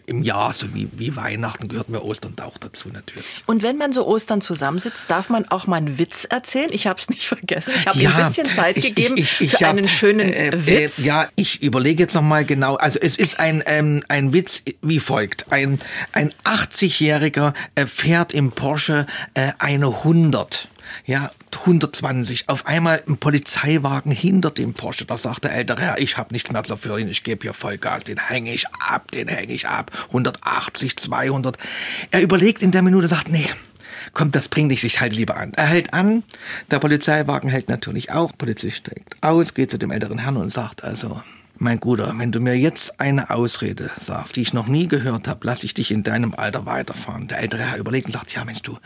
[0.05, 3.43] im Jahr, so wie, wie Weihnachten gehört mir Ostern auch dazu natürlich.
[3.45, 6.69] Und wenn man so Ostern zusammensitzt, darf man auch mal einen Witz erzählen?
[6.71, 7.73] Ich habe es nicht vergessen.
[7.75, 10.47] Ich habe ja, ein bisschen Zeit ich, gegeben ich, ich, für hab, einen schönen äh,
[10.47, 11.05] äh, Witz.
[11.05, 12.75] ja, ich überlege jetzt noch mal genau.
[12.75, 15.51] Also es ist ein, ähm, ein Witz wie folgt.
[15.51, 15.79] Ein,
[16.11, 20.67] ein 80-Jähriger äh, fährt im Porsche äh, eine 100
[21.05, 22.49] ja, 120.
[22.49, 25.05] Auf einmal ein Polizeiwagen hinter dem Porsche.
[25.05, 28.03] Da sagt der ältere Herr, ich habe nichts mehr zu verlieren, ich gebe hier Vollgas,
[28.03, 29.91] den hänge ich ab, den hänge ich ab.
[30.07, 31.57] 180, 200.
[32.11, 33.47] Er überlegt in der Minute, sagt, nee,
[34.13, 35.53] komm, das bringt dich, ich halt lieber an.
[35.53, 36.23] Er hält an,
[36.69, 40.83] der Polizeiwagen hält natürlich auch, Polizist steigt aus, geht zu dem älteren Herrn und sagt
[40.83, 41.21] also,
[41.61, 45.45] mein Guter, wenn du mir jetzt eine Ausrede sagst, die ich noch nie gehört habe,
[45.45, 47.27] lass ich dich in deinem Alter weiterfahren.
[47.27, 48.79] Der ältere Herr überlegt und sagt, ja Mensch du,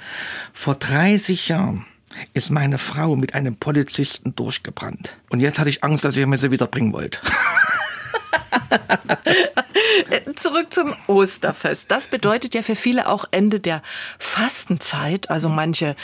[0.51, 1.85] vor 30 Jahren
[2.33, 5.17] ist meine Frau mit einem Polizisten durchgebrannt.
[5.29, 7.21] Und jetzt hatte ich Angst, dass ihr mir sie wieder bringen wollt.
[10.35, 11.91] Zurück zum Osterfest.
[11.91, 13.81] Das bedeutet ja für viele auch Ende der
[14.19, 15.29] Fastenzeit.
[15.29, 15.95] Also manche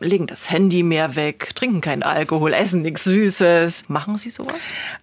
[0.00, 3.88] legen das Handy mehr weg, trinken keinen Alkohol, essen nichts Süßes.
[3.88, 4.54] Machen Sie sowas?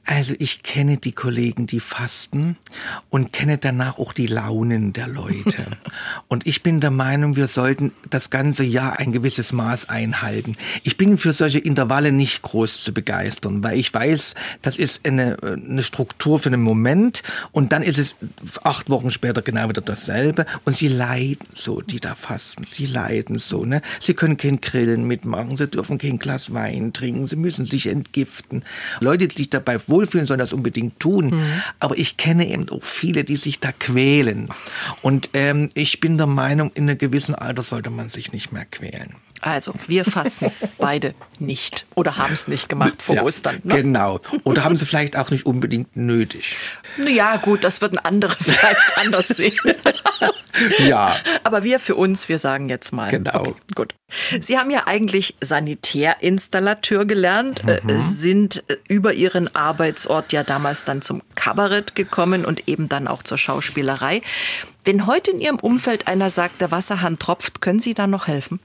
[0.05, 2.57] Also ich kenne die Kollegen, die fasten
[3.09, 5.77] und kenne danach auch die Launen der Leute.
[6.27, 10.57] und ich bin der Meinung, wir sollten das ganze Jahr ein gewisses Maß einhalten.
[10.83, 15.37] Ich bin für solche Intervalle nicht groß zu begeistern, weil ich weiß, das ist eine,
[15.41, 18.15] eine Struktur für einen Moment und dann ist es
[18.63, 22.65] acht Wochen später genau wieder dasselbe und sie leiden so, die da fasten.
[22.71, 23.81] Sie leiden so, ne?
[23.99, 28.63] Sie können kein Grillen mitmachen, sie dürfen kein Glas Wein trinken, sie müssen sich entgiften.
[28.99, 31.31] Leute, die sich dabei wohlfühlen, sollen das unbedingt tun.
[31.31, 31.61] Mhm.
[31.79, 34.49] Aber ich kenne eben auch viele, die sich da quälen.
[35.01, 38.65] Und ähm, ich bin der Meinung, in einem gewissen Alter sollte man sich nicht mehr
[38.65, 39.15] quälen.
[39.41, 43.59] Also, wir fasten beide nicht oder haben es nicht gemacht vor ja, Ostern.
[43.63, 43.75] Ne?
[43.75, 44.19] Genau.
[44.43, 46.57] Oder haben sie vielleicht auch nicht unbedingt nötig.
[47.05, 49.53] Ja, gut, das würden andere vielleicht anders sehen.
[50.87, 51.15] ja.
[51.43, 53.11] Aber wir für uns, wir sagen jetzt mal.
[53.11, 53.41] Genau.
[53.41, 53.95] Okay, gut.
[54.39, 57.99] Sie haben ja eigentlich Sanitärinstallateur gelernt, äh, mhm.
[57.99, 63.23] sind äh, über Ihren Arbeitsort ja damals dann zum Kabarett gekommen und eben dann auch
[63.23, 64.21] zur Schauspielerei.
[64.85, 68.59] Wenn heute in Ihrem Umfeld einer sagt, der Wasserhahn tropft, können Sie da noch helfen?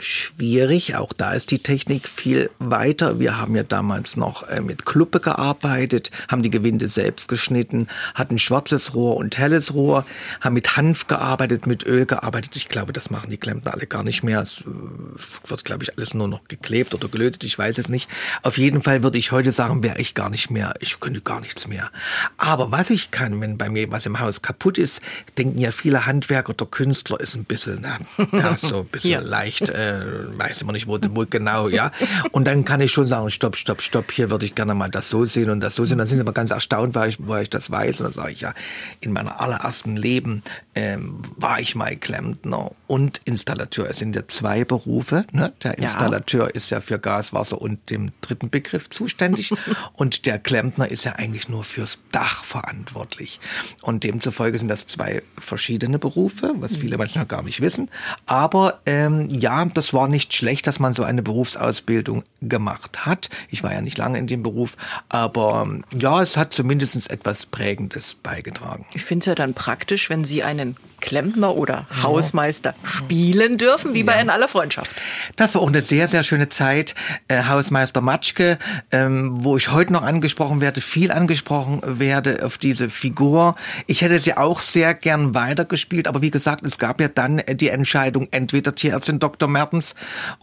[0.00, 3.20] Schwierig, auch da ist die Technik viel weiter.
[3.20, 8.38] Wir haben ja damals noch äh, mit Kluppe gearbeitet, haben die Gewinde selbst geschnitten, hatten
[8.38, 10.06] schwarzes Rohr und helles Rohr,
[10.40, 12.56] haben mit Hanf gearbeitet, mit Öl gearbeitet.
[12.56, 14.40] Ich glaube, das machen die Klempner alle gar nicht mehr.
[14.40, 18.08] Es äh, wird, glaube ich, alles nur noch geklebt oder gelötet, ich weiß es nicht.
[18.42, 21.42] Auf jeden Fall würde ich heute sagen, wäre ich gar nicht mehr, ich könnte gar
[21.42, 21.90] nichts mehr.
[22.38, 25.02] Aber was ich kann, wenn bei mir was im Haus kaputt ist,
[25.36, 27.98] denken ja ja viele Handwerker, der Künstler ist ein bisschen, na,
[28.32, 31.92] ja, so ein bisschen leicht, äh, weiß immer nicht, wo, wo genau, ja.
[32.32, 35.08] Und dann kann ich schon sagen, stopp, stopp, stopp, hier würde ich gerne mal das
[35.08, 35.98] so sehen und das so sehen.
[35.98, 38.00] Dann sind sie aber ganz erstaunt, weil ich, weil ich das weiß.
[38.00, 38.54] Und dann sage ich ja,
[39.00, 40.42] in meiner allerersten Leben
[40.74, 43.90] ähm, war ich mal Klempner und Installateur.
[43.90, 45.26] Es sind ja zwei Berufe.
[45.32, 45.52] Ne?
[45.62, 46.54] Der Installateur ja.
[46.54, 49.52] ist ja für Gas, Wasser und dem dritten Begriff zuständig.
[49.94, 53.40] und der Klempner ist ja eigentlich nur fürs Dach verantwortlich.
[53.82, 56.76] Und demzufolge sind das zwei verschiedene verschiedene Berufe, was mhm.
[56.76, 57.90] viele Menschen noch gar nicht wissen.
[58.26, 63.30] Aber ähm, ja, das war nicht schlecht, dass man so eine Berufsausbildung gemacht hat.
[63.48, 64.76] Ich war ja nicht lange in dem Beruf,
[65.08, 65.66] aber
[65.98, 68.84] ja, es hat zumindest etwas Prägendes beigetragen.
[68.92, 74.02] Ich finde es ja dann praktisch, wenn Sie einen Klempner oder Hausmeister spielen dürfen, wie
[74.02, 74.94] bei In aller Freundschaft.
[75.36, 76.94] Das war auch eine sehr, sehr schöne Zeit.
[77.28, 78.58] Äh, Hausmeister Matschke,
[78.90, 83.56] ähm, wo ich heute noch angesprochen werde, viel angesprochen werde auf diese Figur.
[83.86, 87.68] Ich hätte sie auch sehr gern weitergespielt, aber wie gesagt, es gab ja dann die
[87.68, 89.48] Entscheidung, entweder Tierärztin Dr.
[89.48, 89.94] Mertens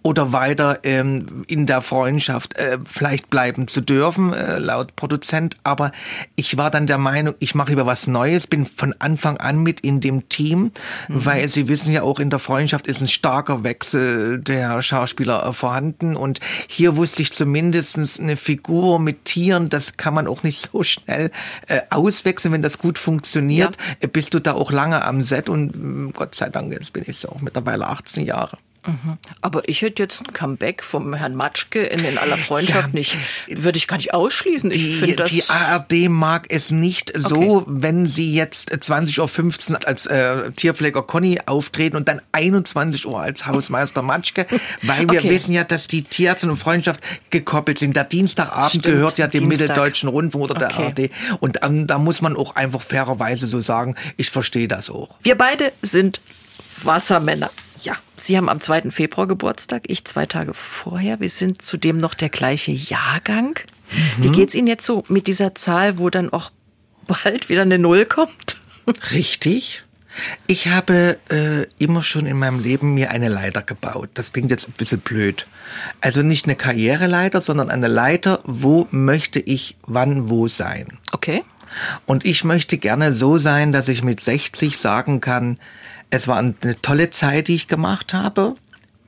[0.01, 5.57] oder weiter ähm, in der Freundschaft äh, vielleicht bleiben zu dürfen, äh, laut Produzent.
[5.63, 5.91] Aber
[6.35, 9.79] ich war dann der Meinung, ich mache lieber was Neues, bin von Anfang an mit
[9.81, 10.71] in dem Team Team,
[11.07, 11.25] mhm.
[11.25, 15.53] weil Sie wissen ja auch in der Freundschaft ist ein starker Wechsel der Schauspieler äh,
[15.53, 20.69] vorhanden und hier wusste ich zumindest eine Figur mit Tieren, das kann man auch nicht
[20.71, 21.31] so schnell
[21.67, 23.77] äh, auswechseln, wenn das gut funktioniert.
[23.77, 23.95] Ja.
[24.01, 27.03] Äh, bist du da auch lange am Set und mm, Gott sei Dank, jetzt bin
[27.07, 28.57] ich so auch mittlerweile 18 Jahre.
[28.85, 29.17] Mhm.
[29.41, 33.17] Aber ich hätte jetzt ein Comeback vom Herrn Matschke in, in aller Freundschaft ja, nicht,
[33.47, 34.71] würde ich gar nicht ausschließen.
[34.71, 37.65] Die, die ARD mag es nicht so, okay.
[37.67, 43.45] wenn sie jetzt 20.15 Uhr als äh, Tierpfleger Conny auftreten und dann 21 Uhr als
[43.45, 44.45] Hausmeister Matschke,
[44.81, 45.29] weil wir okay.
[45.29, 47.95] wissen ja, dass die Tierärzte und Freundschaft gekoppelt sind.
[47.95, 49.69] Der Dienstagabend Stimmt, gehört ja dem Dienstag.
[49.69, 50.93] Mitteldeutschen Rundfunk oder okay.
[50.95, 51.39] der ARD.
[51.39, 55.15] Und ähm, da muss man auch einfach fairerweise so sagen, ich verstehe das auch.
[55.21, 56.19] Wir beide sind
[56.83, 57.49] Wassermänner.
[57.83, 58.91] Ja, Sie haben am 2.
[58.91, 61.19] Februar Geburtstag, ich zwei Tage vorher.
[61.19, 63.59] Wir sind zudem noch der gleiche Jahrgang.
[64.17, 64.23] Mhm.
[64.23, 66.49] Wie geht's Ihnen jetzt so mit dieser Zahl, wo dann auch
[67.07, 68.61] bald wieder eine Null kommt?
[69.11, 69.83] Richtig.
[70.47, 74.11] Ich habe äh, immer schon in meinem Leben mir eine Leiter gebaut.
[74.13, 75.47] Das klingt jetzt ein bisschen blöd.
[75.99, 80.99] Also nicht eine Karriereleiter, sondern eine Leiter, wo möchte ich wann wo sein.
[81.11, 81.43] Okay.
[82.05, 85.57] Und ich möchte gerne so sein, dass ich mit 60 sagen kann,
[86.13, 88.55] es war eine tolle Zeit, die ich gemacht habe.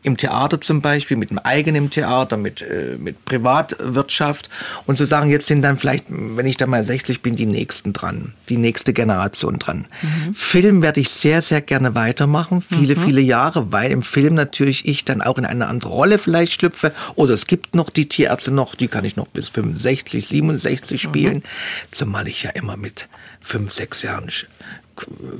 [0.02, 4.52] Im Theater zum Beispiel, mit dem eigenen Theater, mit, äh, mit Privatwirtschaft.
[4.86, 7.92] Und zu sagen, jetzt sind dann vielleicht, wenn ich dann mal 60 bin, die Nächsten
[7.92, 9.88] dran, die nächste Generation dran.
[10.02, 10.34] Mhm.
[10.36, 13.04] Film werde ich sehr, sehr gerne weitermachen, viele, mhm.
[13.04, 16.92] viele Jahre, weil im Film natürlich ich dann auch in eine andere Rolle vielleicht schlüpfe.
[17.16, 21.38] Oder es gibt noch die Tierärzte noch, die kann ich noch bis 65, 67 spielen.
[21.38, 21.44] Mhm.
[21.90, 23.10] Zumal ich ja immer mit
[23.42, 24.30] fünf, sechs Jahren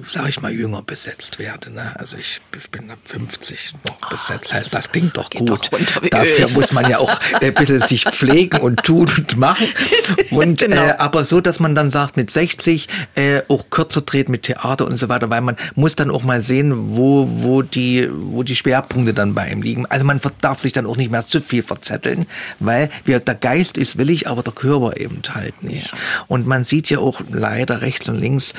[0.08, 1.72] sag ich mal, jünger besetzt werde.
[1.72, 1.94] Ne?
[1.98, 4.52] Also ich, ich bin ab 50 noch oh, besetzt.
[4.52, 5.70] Das heißt, das klingt doch gut.
[6.12, 9.68] Dafür muss man ja auch ein bisschen sich pflegen und tun und machen.
[10.32, 10.88] Und, genau.
[10.88, 14.86] äh, aber so, dass man dann sagt, mit 60 äh, auch kürzer treten mit Theater
[14.86, 18.56] und so weiter, weil man muss dann auch mal sehen, wo, wo, die, wo die
[18.56, 19.86] Schwerpunkte dann bei ihm liegen.
[19.86, 22.26] Also man darf sich dann auch nicht mehr zu viel verzetteln,
[22.60, 25.92] weil wie der Geist ist willig, aber der Körper eben halt nicht.
[25.92, 25.98] Ja.
[26.28, 28.54] Und man sieht ja auch leider rechts und links,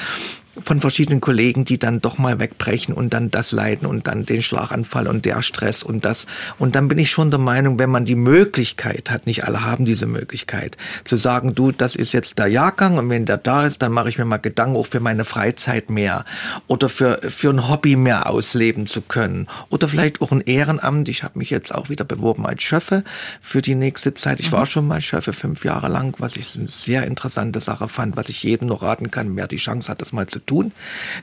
[0.65, 4.43] von verschiedenen Kollegen, die dann doch mal wegbrechen und dann das leiden und dann den
[4.43, 6.27] Schlaganfall und der Stress und das.
[6.59, 9.85] Und dann bin ich schon der Meinung, wenn man die Möglichkeit hat, nicht alle haben
[9.85, 13.83] diese Möglichkeit, zu sagen, du, das ist jetzt der Jahrgang und wenn der da ist,
[13.83, 16.25] dann mache ich mir mal Gedanken auch für meine Freizeit mehr
[16.67, 21.09] oder für, für ein Hobby mehr ausleben zu können oder vielleicht auch ein Ehrenamt.
[21.09, 23.05] Ich habe mich jetzt auch wieder beworben als Schöffe
[23.41, 24.41] für die nächste Zeit.
[24.41, 24.67] Ich war mhm.
[24.67, 28.43] schon mal Schöffe fünf Jahre lang, was ich eine sehr interessante Sache fand, was ich
[28.43, 30.73] jedem noch raten kann, wer die Chance hat, das mal zu tun,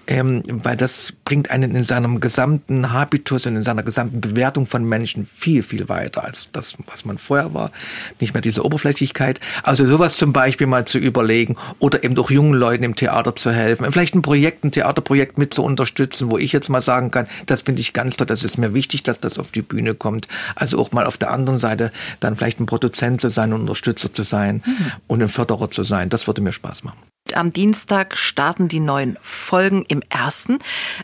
[0.07, 4.83] ähm, weil das bringt einen in seinem gesamten Habitus und in seiner gesamten Bewertung von
[4.83, 7.71] Menschen viel, viel weiter als das, was man vorher war.
[8.19, 9.39] Nicht mehr diese Oberflächlichkeit.
[9.63, 13.51] Also sowas zum Beispiel mal zu überlegen oder eben auch jungen Leuten im Theater zu
[13.51, 13.89] helfen.
[13.91, 17.61] Vielleicht ein Projekt, ein Theaterprojekt mit zu unterstützen, wo ich jetzt mal sagen kann, das
[17.61, 20.27] finde ich ganz toll, das ist mir wichtig, dass das auf die Bühne kommt.
[20.55, 24.13] Also auch mal auf der anderen Seite dann vielleicht ein Produzent zu sein, ein Unterstützer
[24.13, 24.91] zu sein mhm.
[25.07, 26.09] und ein Förderer zu sein.
[26.09, 27.12] Das würde mir Spaß machen.
[27.31, 30.59] Am Dienstag starten die neuen Folgen im ersten.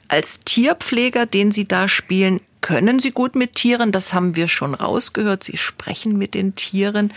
[0.09, 3.93] Als Tierpfleger, den Sie da spielen, können Sie gut mit Tieren.
[3.93, 5.43] Das haben wir schon rausgehört.
[5.45, 7.13] Sie sprechen mit den Tieren.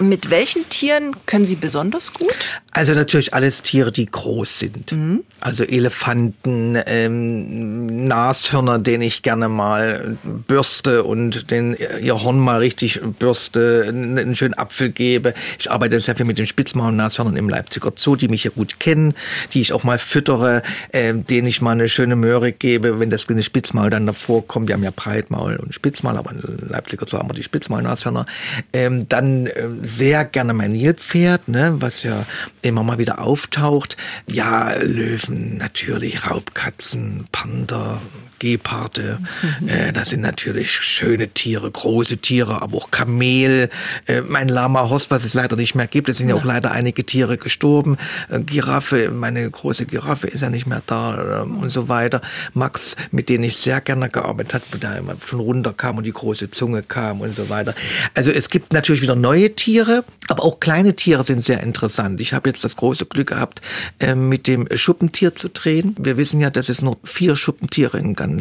[0.00, 2.62] Mit welchen Tieren können Sie besonders gut?
[2.76, 4.90] Also natürlich alles Tiere, die groß sind.
[4.90, 5.22] Mhm.
[5.38, 13.00] Also Elefanten, ähm, Nashörner, denen ich gerne mal bürste und den ihr Horn mal richtig
[13.20, 15.34] bürste, einen schönen Apfel gebe.
[15.60, 19.14] Ich arbeite sehr viel mit den Spitzmaul-Nashörnern im Leipziger Zoo, die mich ja gut kennen,
[19.52, 23.28] die ich auch mal füttere, äh, denen ich mal eine schöne Möhre gebe, wenn das
[23.28, 24.66] kleine Spitzmaul dann davor kommt.
[24.66, 28.26] Wir haben ja Breitmaul und Spitzmaul, aber im Leipziger Zoo haben wir die Spitzmaul-Nashörner.
[28.72, 32.26] Ähm, dann ähm, sehr gerne mein Nilpferd, ne, was ja
[32.68, 33.96] immer mal wieder auftaucht.
[34.26, 38.00] Ja, Löwen, natürlich, Raubkatzen, Panther,
[38.44, 39.20] Geparde.
[39.60, 39.68] Mhm.
[39.68, 43.70] Äh, das sind natürlich schöne Tiere, große Tiere, aber auch Kamel.
[44.06, 46.10] Äh, mein Lama Hoss, was es leider nicht mehr gibt.
[46.10, 47.96] Es sind ja, ja auch leider einige Tiere gestorben.
[48.28, 52.20] Äh, Giraffe, meine große Giraffe ist ja nicht mehr da äh, und so weiter.
[52.52, 56.50] Max, mit dem ich sehr gerne gearbeitet habe, der immer schon runterkam und die große
[56.50, 57.74] Zunge kam und so weiter.
[58.12, 62.20] Also es gibt natürlich wieder neue Tiere, aber auch kleine Tiere sind sehr interessant.
[62.20, 63.62] Ich habe jetzt das große Glück gehabt,
[64.00, 65.96] äh, mit dem Schuppentier zu drehen.
[65.98, 68.33] Wir wissen ja, dass es nur vier Schuppentiere in ganz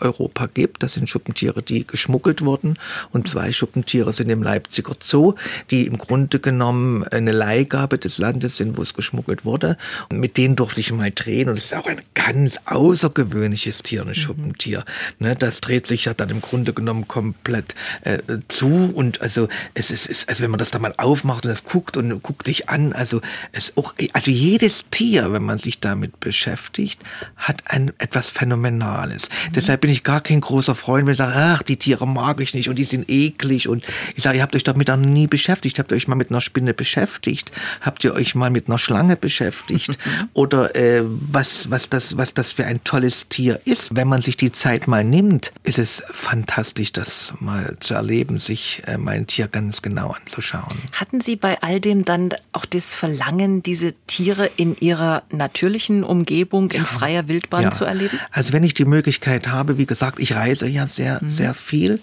[0.00, 0.82] Europa gibt.
[0.82, 2.78] Das sind Schuppentiere, die geschmuggelt wurden.
[3.10, 5.34] Und zwei Schuppentiere sind im Leipziger Zoo,
[5.70, 9.76] die im Grunde genommen eine Leihgabe des Landes sind, wo es geschmuggelt wurde.
[10.10, 11.48] Und mit denen durfte ich mal drehen.
[11.48, 14.84] Und es ist auch ein ganz außergewöhnliches Tier, ein Schuppentier.
[15.18, 15.36] Mhm.
[15.38, 18.92] Das dreht sich ja dann im Grunde genommen komplett äh, zu.
[18.94, 21.64] Und also es ist, ist, also wenn man das das da mal aufmacht und das
[21.64, 22.92] guckt und guckt dich an.
[22.92, 23.20] Also
[23.52, 27.02] es auch, also jedes Tier, wenn man sich damit beschäftigt,
[27.36, 29.17] hat ein etwas Phänomenales.
[29.24, 29.52] Mhm.
[29.54, 32.54] Deshalb bin ich gar kein großer Freund, wenn ich sage, ach, die Tiere mag ich
[32.54, 35.78] nicht und die sind eklig und ich sage, ihr habt euch damit noch nie beschäftigt,
[35.78, 39.16] habt ihr euch mal mit einer Spinne beschäftigt, habt ihr euch mal mit einer Schlange
[39.16, 39.98] beschäftigt
[40.32, 43.94] oder äh, was was das was das für ein tolles Tier ist.
[43.94, 48.82] Wenn man sich die Zeit mal nimmt, ist es fantastisch, das mal zu erleben, sich
[48.86, 50.78] äh, mein Tier ganz genau anzuschauen.
[50.92, 56.70] Hatten Sie bei all dem dann auch das Verlangen, diese Tiere in ihrer natürlichen Umgebung
[56.70, 57.70] in freier Wildbahn ja.
[57.70, 58.18] zu erleben?
[58.30, 61.30] Also wenn ich die Möglichkeit habe, wie gesagt, ich reise ja sehr, mhm.
[61.30, 62.00] sehr viel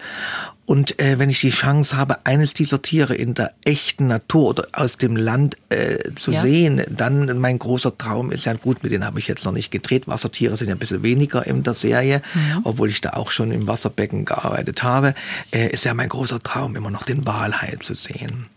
[0.65, 4.67] und äh, wenn ich die Chance habe, eines dieser Tiere in der echten Natur oder
[4.73, 6.41] aus dem Land äh, zu ja.
[6.41, 9.69] sehen, dann mein großer Traum ist ja gut, mit denen habe ich jetzt noch nicht
[9.69, 10.07] gedreht.
[10.07, 12.61] Wassertiere sind ja ein bisschen weniger in der Serie, mhm.
[12.63, 15.13] obwohl ich da auch schon im Wasserbecken gearbeitet habe.
[15.51, 18.47] Äh, ist ja mein großer Traum, immer noch den Walhai zu sehen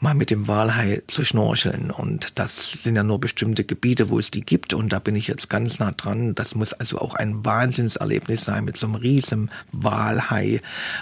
[0.00, 1.90] mal mit dem Walhai zu schnorcheln.
[1.90, 4.74] Und das sind ja nur bestimmte Gebiete, wo es die gibt.
[4.74, 6.34] Und da bin ich jetzt ganz nah dran.
[6.34, 10.60] Das muss also auch ein Wahnsinnserlebnis sein, mit so einem riesen Walhai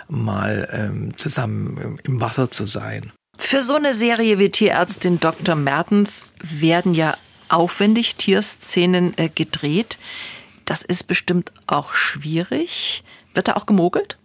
[0.09, 3.13] mal ähm, zusammen im Wasser zu sein.
[3.37, 5.55] Für so eine Serie wie Tierärztin Dr.
[5.55, 7.17] Mertens werden ja
[7.49, 9.99] aufwendig Tierszenen äh, gedreht.
[10.65, 13.05] Das ist bestimmt auch schwierig.
[13.35, 14.17] Wird da auch gemogelt?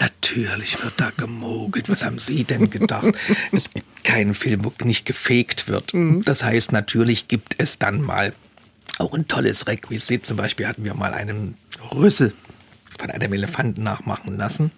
[0.00, 1.88] Natürlich wird da gemogelt.
[1.88, 3.12] Was haben Sie denn gedacht?
[3.52, 5.94] es gibt keinen Film, wo nicht gefegt wird.
[5.94, 6.22] Mhm.
[6.22, 8.34] Das heißt, natürlich gibt es dann mal
[8.98, 10.26] auch ein tolles Requisit.
[10.26, 11.56] Zum Beispiel hatten wir mal einen
[11.92, 12.32] Rüssel
[12.98, 14.70] von einem Elefanten nachmachen lassen.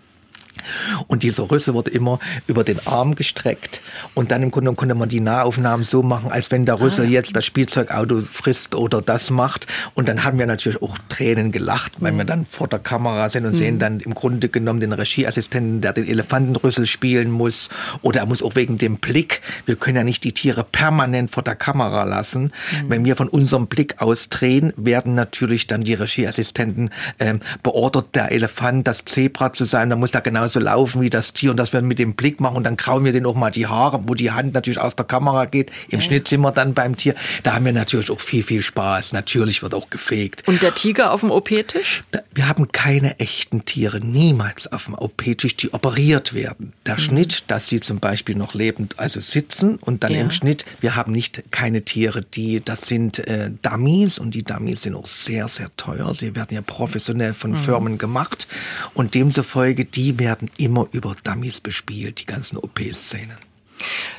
[1.07, 3.81] Und dieser Rüssel wurde immer über den Arm gestreckt.
[4.15, 7.09] Und dann im Grunde konnte man die Nahaufnahmen so machen, als wenn der Rüssel ah.
[7.09, 9.67] jetzt das Spielzeugauto frisst oder das macht.
[9.95, 12.19] Und dann haben wir natürlich auch Tränen gelacht, weil mhm.
[12.19, 13.57] wir dann vor der Kamera sind und mhm.
[13.57, 17.69] sehen dann im Grunde genommen den Regieassistenten, der den Elefantenrüssel spielen muss.
[18.03, 19.41] Oder er muss auch wegen dem Blick.
[19.67, 22.45] Wir können ja nicht die Tiere permanent vor der Kamera lassen.
[22.45, 22.89] Mhm.
[22.89, 28.33] Wenn wir von unserem Blick aus drehen, werden natürlich dann die Regieassistenten ähm, beordert, der
[28.33, 29.91] Elefant, das Zebra zu sein.
[29.91, 32.41] Da muss da genau genauso laufen wie das Tier und dass wir mit dem Blick
[32.41, 34.97] machen und dann krauen wir den auch mal die Haare, wo die Hand natürlich aus
[34.97, 35.71] der Kamera geht.
[35.89, 36.05] Im ja.
[36.05, 37.15] Schnitt sind wir dann beim Tier.
[37.43, 39.13] Da haben wir natürlich auch viel, viel Spaß.
[39.13, 40.47] Natürlich wird auch gefegt.
[40.49, 42.05] Und der Tiger auf dem OP-Tisch?
[42.33, 46.73] Wir haben keine echten Tiere, niemals auf dem OP-Tisch, die operiert werden.
[46.87, 46.99] Der mhm.
[46.99, 50.21] Schnitt, dass sie zum Beispiel noch lebend, also sitzen und dann ja.
[50.21, 54.83] im Schnitt, wir haben nicht keine Tiere, die, das sind äh, Dummies und die Dummies
[54.83, 56.13] sind auch sehr, sehr teuer.
[56.19, 57.57] Die werden ja professionell von mhm.
[57.57, 58.49] Firmen gemacht
[58.95, 63.37] und demzufolge, die werden werden immer über Dummies bespielt, die ganzen OP-Szenen.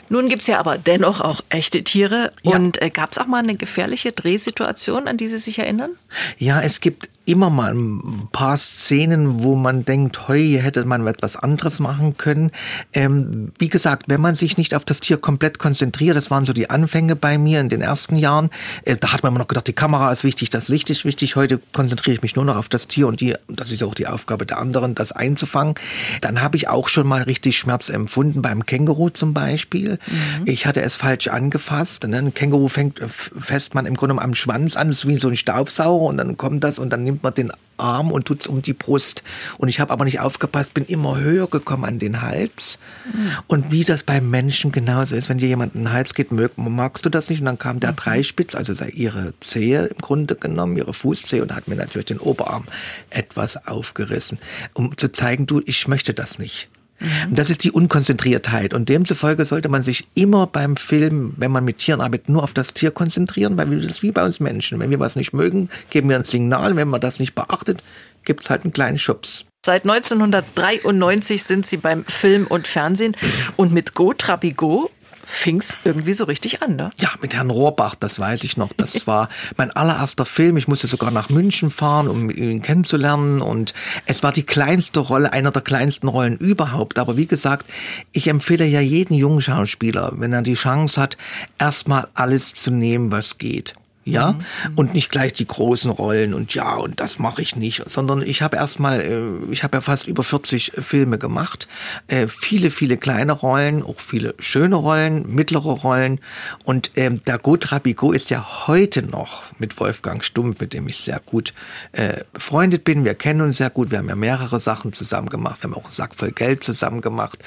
[0.10, 2.32] Nun gibt es ja aber dennoch auch echte Tiere.
[2.43, 2.56] Ja.
[2.56, 5.91] Und äh, gab es auch mal eine gefährliche Drehsituation, an die Sie sich erinnern?
[6.38, 11.06] Ja, es gibt immer mal ein paar Szenen, wo man denkt, heu, hier hätte man
[11.06, 12.52] etwas anderes machen können.
[12.91, 16.54] Ähm, wie gesagt, wenn man sich nicht auf das Tier komplett konzentriert, das waren so
[16.54, 18.50] die Anfänge bei mir in den ersten Jahren,
[18.84, 21.36] äh, da hat man immer noch gedacht, die Kamera ist wichtig, das Licht ist wichtig.
[21.36, 24.08] Heute konzentriere ich mich nur noch auf das Tier und die, das ist auch die
[24.08, 25.76] Aufgabe der anderen, das einzufangen.
[26.22, 29.98] Dann habe ich auch schon mal richtig Schmerz empfunden beim Känguru zum Beispiel.
[30.07, 30.45] Mhm.
[30.45, 32.07] Ich hatte es falsch angefasst.
[32.07, 32.17] Ne?
[32.17, 36.05] Ein Känguru fängt fest man im Grunde am Schwanz an, ist wie so ein Staubsauger
[36.05, 38.73] und dann kommt das und dann nimmt man den Arm und tut es um die
[38.73, 39.23] Brust.
[39.57, 42.77] Und ich habe aber nicht aufgepasst, bin immer höher gekommen an den Hals.
[43.05, 43.31] Mhm.
[43.47, 47.05] Und wie das beim Menschen genauso ist, wenn dir jemand in den Hals geht, magst
[47.05, 47.39] du das nicht?
[47.39, 47.97] Und dann kam der mhm.
[47.97, 52.19] Dreispitz, also sei ihre Zehe im Grunde genommen, ihre Fußzehe und hat mir natürlich den
[52.19, 52.65] Oberarm
[53.09, 54.39] etwas aufgerissen,
[54.73, 56.69] um zu zeigen, du, ich möchte das nicht.
[56.99, 57.29] Mhm.
[57.31, 58.73] Und das ist die Unkonzentriertheit.
[58.73, 62.53] Und demzufolge sollte man sich immer beim Film, wenn man mit Tieren arbeitet, nur auf
[62.53, 64.79] das Tier konzentrieren, weil wir das wie bei uns Menschen.
[64.79, 66.75] Wenn wir was nicht mögen, geben wir ein Signal.
[66.75, 67.83] Wenn man das nicht beachtet,
[68.23, 69.45] gibt es halt einen kleinen Schubs.
[69.65, 73.15] Seit 1993 sind Sie beim Film und Fernsehen
[73.57, 74.13] und mit Go
[75.29, 76.91] Trabigo fing's irgendwie so richtig an, ne?
[76.97, 78.73] Ja, mit Herrn Rohrbach, das weiß ich noch.
[78.73, 80.57] Das war mein allererster Film.
[80.57, 83.41] Ich musste sogar nach München fahren, um ihn kennenzulernen.
[83.41, 83.73] Und
[84.05, 86.99] es war die kleinste Rolle, einer der kleinsten Rollen überhaupt.
[86.99, 87.69] Aber wie gesagt,
[88.11, 91.17] ich empfehle ja jeden jungen Schauspieler, wenn er die Chance hat,
[91.57, 94.39] erstmal alles zu nehmen, was geht ja, mhm.
[94.75, 98.41] und nicht gleich die großen Rollen und ja, und das mache ich nicht, sondern ich
[98.41, 101.67] habe erstmal, äh, ich habe ja fast über 40 Filme gemacht,
[102.07, 106.19] äh, viele, viele kleine Rollen, auch viele schöne Rollen, mittlere Rollen.
[106.63, 110.99] Und ähm, der Gotra Bigot ist ja heute noch mit Wolfgang Stumpf, mit dem ich
[110.99, 111.53] sehr gut
[111.91, 115.61] äh, befreundet bin, wir kennen uns sehr gut, wir haben ja mehrere Sachen zusammen gemacht,
[115.61, 117.43] wir haben auch einen Sack voll Geld zusammen gemacht.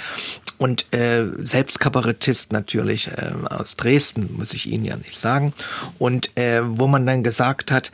[0.59, 5.53] Und äh, selbst Kabarettist natürlich äh, aus Dresden, muss ich Ihnen ja nicht sagen.
[5.99, 7.91] Und äh, wo man dann gesagt hat,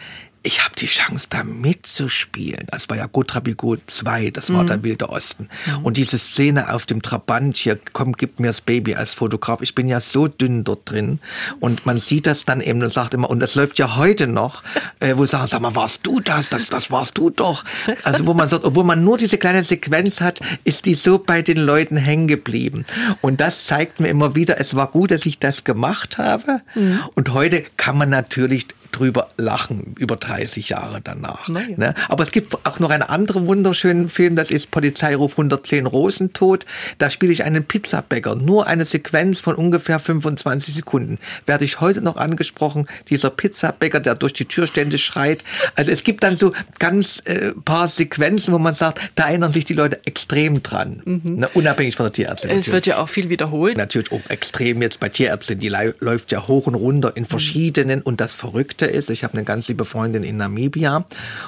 [0.49, 2.67] ich habe die Chance, da mitzuspielen.
[2.71, 4.69] Das war ja Gotrabigo 2, das war mhm.
[4.69, 5.51] der Wilde Osten.
[5.67, 5.85] Mhm.
[5.85, 9.61] Und diese Szene auf dem Trabant, hier, komm, gib mir das Baby als Fotograf.
[9.61, 11.21] Ich bin ja so dünn dort drin.
[11.61, 14.63] Und man sieht das dann eben und sagt immer, und das läuft ja heute noch,
[15.01, 16.49] äh, wo sagen, sag mal, warst du das?
[16.49, 17.63] Das, das warst du doch.
[18.03, 21.43] Also wo man sagt, obwohl man nur diese kleine Sequenz hat, ist die so bei
[21.43, 22.87] den Leuten hängen geblieben.
[23.21, 26.63] Und das zeigt mir immer wieder, es war gut, dass ich das gemacht habe.
[26.75, 27.01] Mhm.
[27.15, 31.49] Und heute kann man natürlich drüber lachen, über 30 Jahre danach.
[31.49, 31.61] Ja.
[31.77, 31.95] Ne?
[32.09, 36.67] Aber es gibt auch noch einen anderen wunderschönen Film, das ist Polizeiruf 110 Rosentod.
[36.99, 38.37] Da spiele ich einen Pizzabäcker.
[38.37, 41.19] Nur eine Sequenz von ungefähr 25 Sekunden.
[41.47, 45.45] Werde ich heute noch angesprochen, dieser Pizzabäcker, der durch die Tür ständig schreit.
[45.75, 49.65] Also es gibt dann so ganz äh, paar Sequenzen, wo man sagt, da erinnern sich
[49.65, 51.03] die Leute extrem dran.
[51.05, 51.37] Mhm.
[51.37, 51.49] Ne?
[51.55, 52.51] Unabhängig von der Tierärztin.
[52.51, 52.73] Es natürlich.
[52.73, 53.77] wird ja auch viel wiederholt.
[53.77, 55.59] Natürlich auch extrem jetzt bei Tierärztin.
[55.59, 58.01] Die läuft ja hoch und runter in verschiedenen.
[58.01, 58.05] Mhm.
[58.05, 58.33] Und das
[58.79, 61.05] Verrückte ist, ich habe eine ganz liebe Freundin in Namibia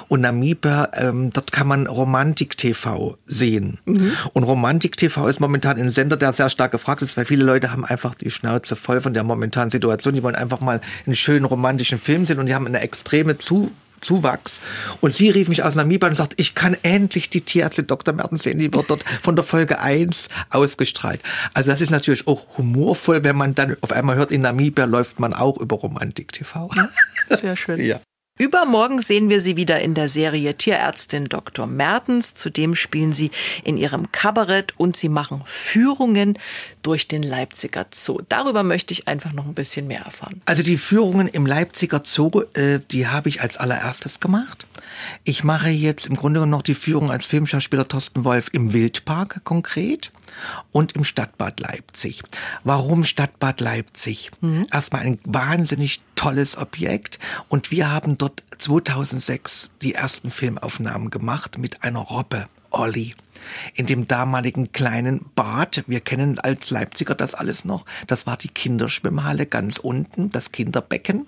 [0.09, 3.79] und Namibia, ähm, dort kann man Romantik-TV sehen.
[3.85, 4.11] Mhm.
[4.33, 7.85] Und Romantik-TV ist momentan ein Sender, der sehr stark gefragt ist, weil viele Leute haben
[7.85, 10.13] einfach die Schnauze voll von der momentanen Situation.
[10.13, 13.71] Die wollen einfach mal einen schönen romantischen Film sehen und die haben eine extreme Zu
[14.01, 14.61] Zuwachs.
[14.99, 18.13] Und sie rief mich aus Namibia und sagt, ich kann endlich die Tierärztin Dr.
[18.13, 21.21] Mertens sehen, die wird dort von der Folge 1 ausgestrahlt.
[21.53, 25.19] Also das ist natürlich auch humorvoll, wenn man dann auf einmal hört, in Namibia läuft
[25.19, 26.69] man auch über Romantik TV.
[27.29, 27.79] Sehr schön.
[27.91, 27.99] Ja.
[28.41, 31.67] Übermorgen sehen wir sie wieder in der Serie Tierärztin Dr.
[31.67, 32.33] Mertens.
[32.33, 33.29] Zudem spielen sie
[33.63, 36.39] in ihrem Kabarett und sie machen Führungen
[36.81, 38.21] durch den Leipziger Zoo.
[38.29, 40.41] Darüber möchte ich einfach noch ein bisschen mehr erfahren.
[40.45, 44.65] Also die Führungen im Leipziger Zoo, äh, die habe ich als allererstes gemacht.
[45.23, 49.43] Ich mache jetzt im Grunde genommen noch die Führung als Filmschauspieler Thorsten Wolf im Wildpark
[49.43, 50.11] konkret
[50.71, 52.23] und im Stadtbad Leipzig.
[52.63, 54.31] Warum Stadtbad Leipzig?
[54.41, 54.67] Mhm.
[54.71, 61.83] Erstmal ein wahnsinnig tolles Objekt und wir haben dort 2006 die ersten Filmaufnahmen gemacht mit
[61.83, 63.13] einer Robbe, Olli
[63.73, 65.83] in dem damaligen kleinen Bad.
[65.87, 67.85] Wir kennen als Leipziger das alles noch.
[68.07, 71.27] Das war die Kinderschwimmhalle ganz unten, das Kinderbecken.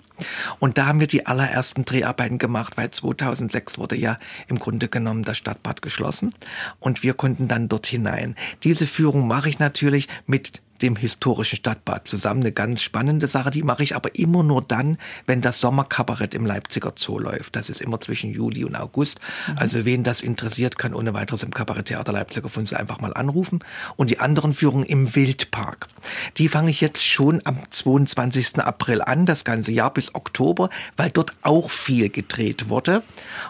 [0.58, 4.18] Und da haben wir die allerersten Dreharbeiten gemacht, weil 2006 wurde ja
[4.48, 6.34] im Grunde genommen das Stadtbad geschlossen
[6.80, 8.36] und wir konnten dann dort hinein.
[8.62, 12.42] Diese Führung mache ich natürlich mit dem historischen Stadtbad zusammen.
[12.42, 16.44] Eine ganz spannende Sache, die mache ich aber immer nur dann, wenn das Sommerkabarett im
[16.44, 17.56] Leipziger Zoo läuft.
[17.56, 19.20] Das ist immer zwischen Juli und August.
[19.48, 19.58] Mhm.
[19.58, 23.60] Also wen das interessiert, kann ohne weiteres im Kabaretttheater Leipziger Funzel einfach mal anrufen.
[23.96, 25.88] Und die anderen Führungen im Wildpark,
[26.36, 28.58] die fange ich jetzt schon am 22.
[28.58, 30.68] April an, das ganze Jahr bis Oktober,
[30.98, 33.02] weil dort auch viel gedreht wurde.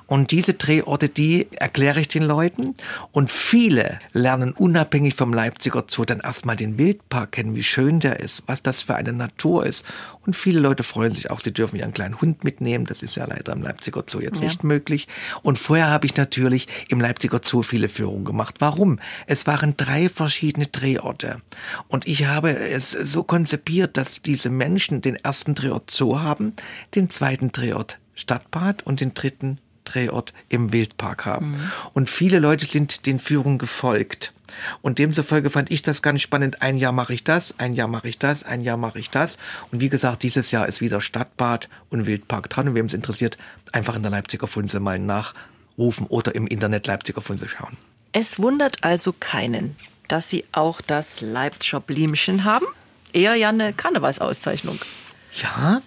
[0.06, 2.74] Und diese Drehorte, die erkläre ich den Leuten.
[3.10, 8.00] Und viele lernen unabhängig vom Leipziger Zoo dann erstmal den Wildpark Park kennen, wie schön
[8.00, 9.84] der ist, was das für eine Natur ist.
[10.26, 12.84] Und viele Leute freuen sich auch, sie dürfen ihren kleinen Hund mitnehmen.
[12.84, 14.46] Das ist ja leider im Leipziger Zoo jetzt ja.
[14.46, 15.08] nicht möglich.
[15.42, 18.56] Und vorher habe ich natürlich im Leipziger Zoo viele Führungen gemacht.
[18.58, 18.98] Warum?
[19.26, 21.38] Es waren drei verschiedene Drehorte.
[21.88, 26.52] Und ich habe es so konzipiert, dass diese Menschen den ersten Drehort Zoo haben,
[26.94, 31.52] den zweiten Drehort Stadtbad und den dritten Drehort im Wildpark haben.
[31.52, 31.70] Mhm.
[31.94, 34.33] Und viele Leute sind den Führungen gefolgt.
[34.82, 36.62] Und demzufolge fand ich das ganz spannend.
[36.62, 39.38] Ein Jahr mache ich das, ein Jahr mache ich das, ein Jahr mache ich das.
[39.70, 42.68] Und wie gesagt, dieses Jahr ist wieder Stadtbad und Wildpark dran.
[42.68, 43.38] Und wem es interessiert,
[43.72, 47.76] einfach in der Leipziger Funzel mal nachrufen oder im Internet Leipziger Funzel schauen.
[48.12, 49.76] Es wundert also keinen,
[50.08, 52.66] dass Sie auch das Leipziger Blimchen haben.
[53.12, 54.78] Eher ja eine Karnevalsauszeichnung.
[55.32, 55.82] Ja,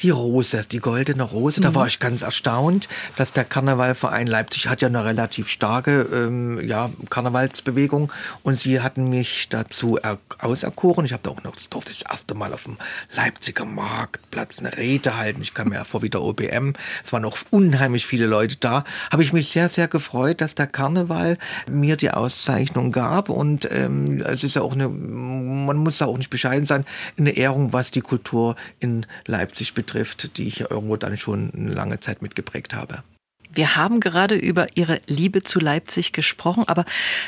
[0.00, 1.64] die Rose, die goldene Rose, mhm.
[1.64, 6.66] da war ich ganz erstaunt, dass der Karnevalverein Leipzig hat ja eine relativ starke ähm,
[6.66, 8.12] ja, Karnevalsbewegung
[8.42, 9.98] und sie hatten mich dazu
[10.38, 11.04] auserkoren.
[11.04, 12.76] Ich habe da auch noch durfte das erste Mal auf dem
[13.16, 15.42] Leipziger Marktplatz eine Rede halten.
[15.42, 16.74] Ich kam ja vor wie der OBM.
[17.02, 18.84] Es waren noch unheimlich viele Leute da.
[19.10, 21.38] Habe ich mich sehr, sehr gefreut, dass der Karneval
[21.70, 26.18] mir die Auszeichnung gab und ähm, es ist ja auch eine, man muss da auch
[26.18, 26.84] nicht bescheiden sein,
[27.18, 31.52] eine Ehrung, was die Kultur in Leipzig Leipzig betrifft, die ich ja irgendwo dann schon
[31.54, 33.04] eine lange Zeit mitgeprägt habe.
[33.52, 36.84] Wir haben gerade über Ihre Liebe zu Leipzig gesprochen, aber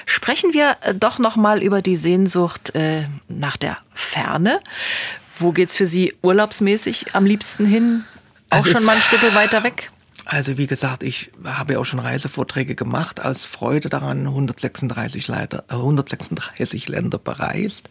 [0.07, 4.59] sprechen wir äh, doch noch mal über die Sehnsucht äh, nach der Ferne.
[5.39, 8.05] Wo geht's für Sie urlaubsmäßig am liebsten hin?
[8.51, 9.93] Auch also schon mal ein Stück weiter weg?
[10.29, 15.65] Also wie gesagt, ich habe ja auch schon Reisevorträge gemacht, aus Freude daran 136, Leiter,
[15.69, 17.89] 136 Länder bereist.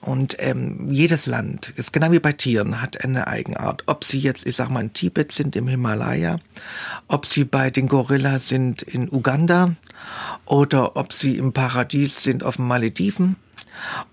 [0.00, 3.84] Und ähm, jedes Land, ist genau wie bei Tieren, hat eine Eigenart.
[3.86, 6.40] Ob sie jetzt, ich sag mal, in Tibet sind, im Himalaya,
[7.06, 9.76] ob sie bei den Gorillas sind in Uganda
[10.46, 13.36] oder ob sie im Paradies sind auf den Malediven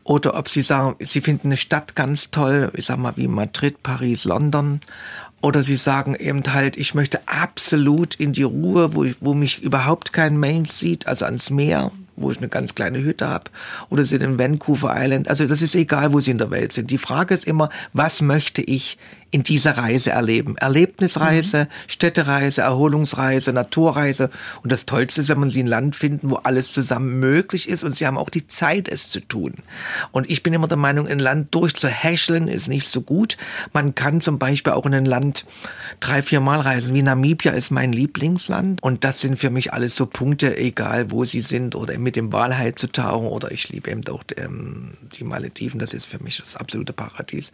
[0.04, 3.84] oder ob Sie sagen, Sie finden eine Stadt ganz toll, ich sag mal wie Madrid,
[3.84, 4.80] Paris, London.
[5.42, 9.62] Oder Sie sagen eben halt, ich möchte absolut in die Ruhe, wo, ich, wo mich
[9.62, 13.52] überhaupt kein Mensch sieht, also ans Meer, wo ich eine ganz kleine Hütte habe.
[13.90, 15.28] Oder Sie sind in Vancouver Island.
[15.30, 16.90] Also das ist egal, wo Sie in der Welt sind.
[16.90, 18.98] Die Frage ist immer, was möchte ich
[19.32, 20.56] in dieser Reise erleben.
[20.58, 21.68] Erlebnisreise, mhm.
[21.88, 24.30] Städtereise, Erholungsreise, Naturreise.
[24.64, 27.84] Und das Tollste ist, wenn man sie in Land finden, wo alles zusammen möglich ist
[27.84, 29.56] und sie haben auch die Zeit, es zu tun.
[30.12, 33.38] Und ich bin immer der Meinung, ein Land durchzuhäscheln ist nicht so gut.
[33.74, 35.46] Man kann zum Beispiel auch in ein Land
[36.00, 36.94] drei, vier Mal reisen.
[36.94, 38.82] Wie Namibia ist mein Lieblingsland.
[38.82, 42.32] Und das sind für mich alles so Punkte, egal wo sie sind oder mit dem
[42.32, 45.80] Walhai zu tauchen oder ich liebe eben auch ähm, die Malediven.
[45.80, 47.52] Das ist für mich das absolute Paradies.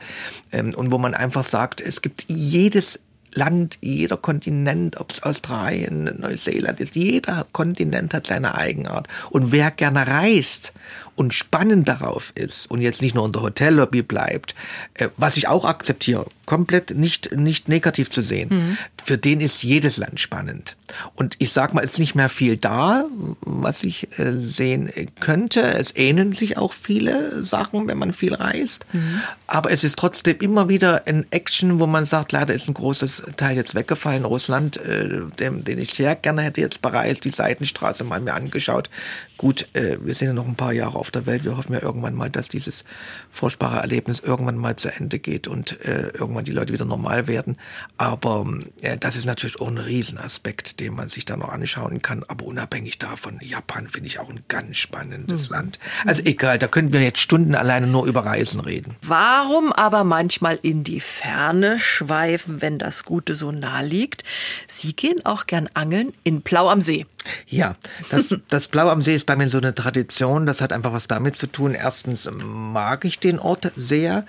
[0.52, 3.00] Ähm, und wo man einfach sagt, sagt, es gibt jedes
[3.34, 9.08] Land, jeder Kontinent, ob es Australien, Neuseeland ist, jeder Kontinent hat seine Eigenart.
[9.30, 10.74] Und wer gerne reist
[11.16, 14.56] und spannend darauf ist und jetzt nicht nur in der Hotellobby bleibt,
[14.96, 18.78] äh, was ich auch akzeptiere, komplett nicht, nicht negativ zu sehen, mhm.
[19.04, 20.76] für den ist jedes Land spannend.
[21.16, 23.06] Und ich sag mal, es ist nicht mehr viel da,
[23.42, 25.62] was ich äh, sehen könnte.
[25.62, 28.86] Es ähneln sich auch viele Sachen, wenn man viel reist.
[28.94, 29.22] Mhm.
[29.48, 33.24] Aber es ist trotzdem immer wieder ein Action, wo man sagt, leider ist ein großes
[33.38, 34.26] Teil jetzt weggefallen.
[34.26, 38.90] Russland, äh, den, den ich sehr gerne hätte jetzt bereist, die Seitenstraße mal mir angeschaut.
[39.38, 41.44] Gut, äh, wir sind ja noch ein paar Jahre auf der Welt.
[41.44, 42.86] Wir hoffen ja irgendwann mal, dass dieses
[43.30, 47.58] furchtbare Erlebnis irgendwann mal zu Ende geht und äh, irgendwann die Leute wieder normal werden.
[47.98, 48.48] Aber
[48.80, 52.24] äh, das ist natürlich auch ein Riesenaspekt, den man sich da noch anschauen kann.
[52.30, 55.56] Aber unabhängig davon, Japan finde ich auch ein ganz spannendes mhm.
[55.56, 55.80] Land.
[56.06, 58.96] Also egal, da könnten wir jetzt Stunden alleine nur über Reisen reden.
[59.02, 64.24] Warum aber manchmal in die Ferne schweifen, wenn das Gute so nah liegt?
[64.68, 67.06] Sie gehen auch gern angeln in Plau am See.
[67.48, 67.76] Ja,
[68.10, 70.46] das, das Blau am See ist bei mir so eine Tradition.
[70.46, 71.74] Das hat einfach was damit zu tun.
[71.74, 74.26] Erstens mag ich den Ort sehr.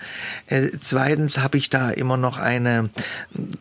[0.47, 2.89] Äh, zweitens habe ich da immer noch eine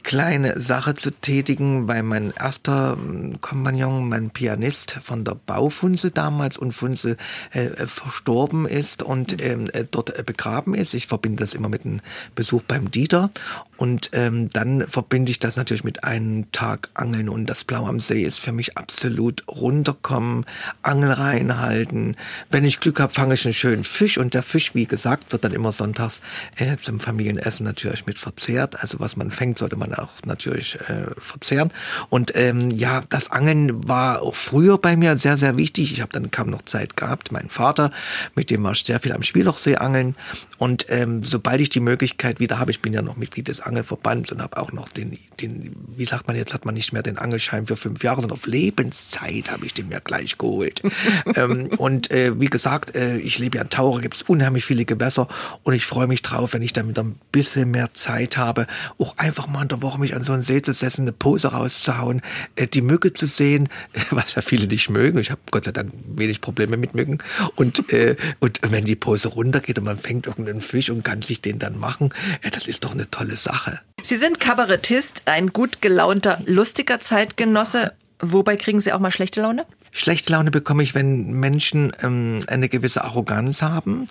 [0.03, 6.57] kleine Sache zu tätigen, weil mein erster hm, Kompagnon, mein Pianist von der Baufunzel damals
[6.57, 7.17] und Funzel
[7.53, 10.95] äh, verstorben ist und ähm, äh, dort begraben ist.
[10.95, 12.01] Ich verbinde das immer mit einem
[12.35, 13.31] Besuch beim Dieter.
[13.77, 17.29] Und ähm, dann verbinde ich das natürlich mit einem Tag Angeln.
[17.29, 20.45] Und das Blau am See ist für mich absolut gut runterkommen,
[20.83, 22.15] Angel reinhalten.
[22.51, 25.45] Wenn ich Glück habe, fange ich einen schönen Fisch und der Fisch, wie gesagt, wird
[25.45, 26.21] dann immer sonntags
[26.57, 28.83] äh, zum Familienessen natürlich mit verzehrt.
[28.83, 31.73] Also was man fängt, sollte man auch natürlich äh, verzehren.
[32.11, 35.91] Und ähm, ja, das Angeln war auch früher bei mir sehr, sehr wichtig.
[35.93, 37.33] Ich habe dann kaum noch Zeit gehabt.
[37.33, 37.93] Mein Vater,
[38.35, 40.17] mit dem war ich sehr viel am Spiellochsee angeln.
[40.59, 44.31] Und ähm, sobald ich die Möglichkeit wieder habe, ich bin ja noch Mitglied des Angelverbands
[44.33, 47.17] und habe auch noch den, den, wie sagt man jetzt, hat man nicht mehr den
[47.17, 50.83] Angelschein für fünf Jahre, sondern auf Lebenszeit Zeit habe ich den mir gleich geholt.
[51.37, 54.85] ähm, und äh, wie gesagt, äh, ich lebe ja in Taucher, gibt es unheimlich viele
[54.85, 55.29] Gewässer
[55.63, 58.67] und ich freue mich drauf, wenn ich damit ein bisschen mehr Zeit habe,
[58.99, 61.49] auch einfach mal in der Woche mich an so einen See zu setzen, eine Pose
[61.49, 62.23] rauszuhauen,
[62.57, 63.69] äh, die Mücke zu sehen,
[64.11, 65.19] was ja viele nicht mögen.
[65.19, 67.19] Ich habe Gott sei Dank wenig Probleme mit Mücken.
[67.55, 71.41] Und, äh, und wenn die Pose runtergeht und man fängt irgendeinen Fisch und kann sich
[71.41, 72.11] den dann machen,
[72.51, 73.81] das ist doch eine tolle Sache.
[74.03, 77.93] Sie sind Kabarettist, ein gut gelaunter, lustiger Zeitgenosse.
[78.33, 79.67] Wobei kriegen Sie auch mal schlechte Laune?
[79.93, 84.09] Schlechte Laune bekomme ich, wenn Menschen ähm, eine gewisse Arroganz haben,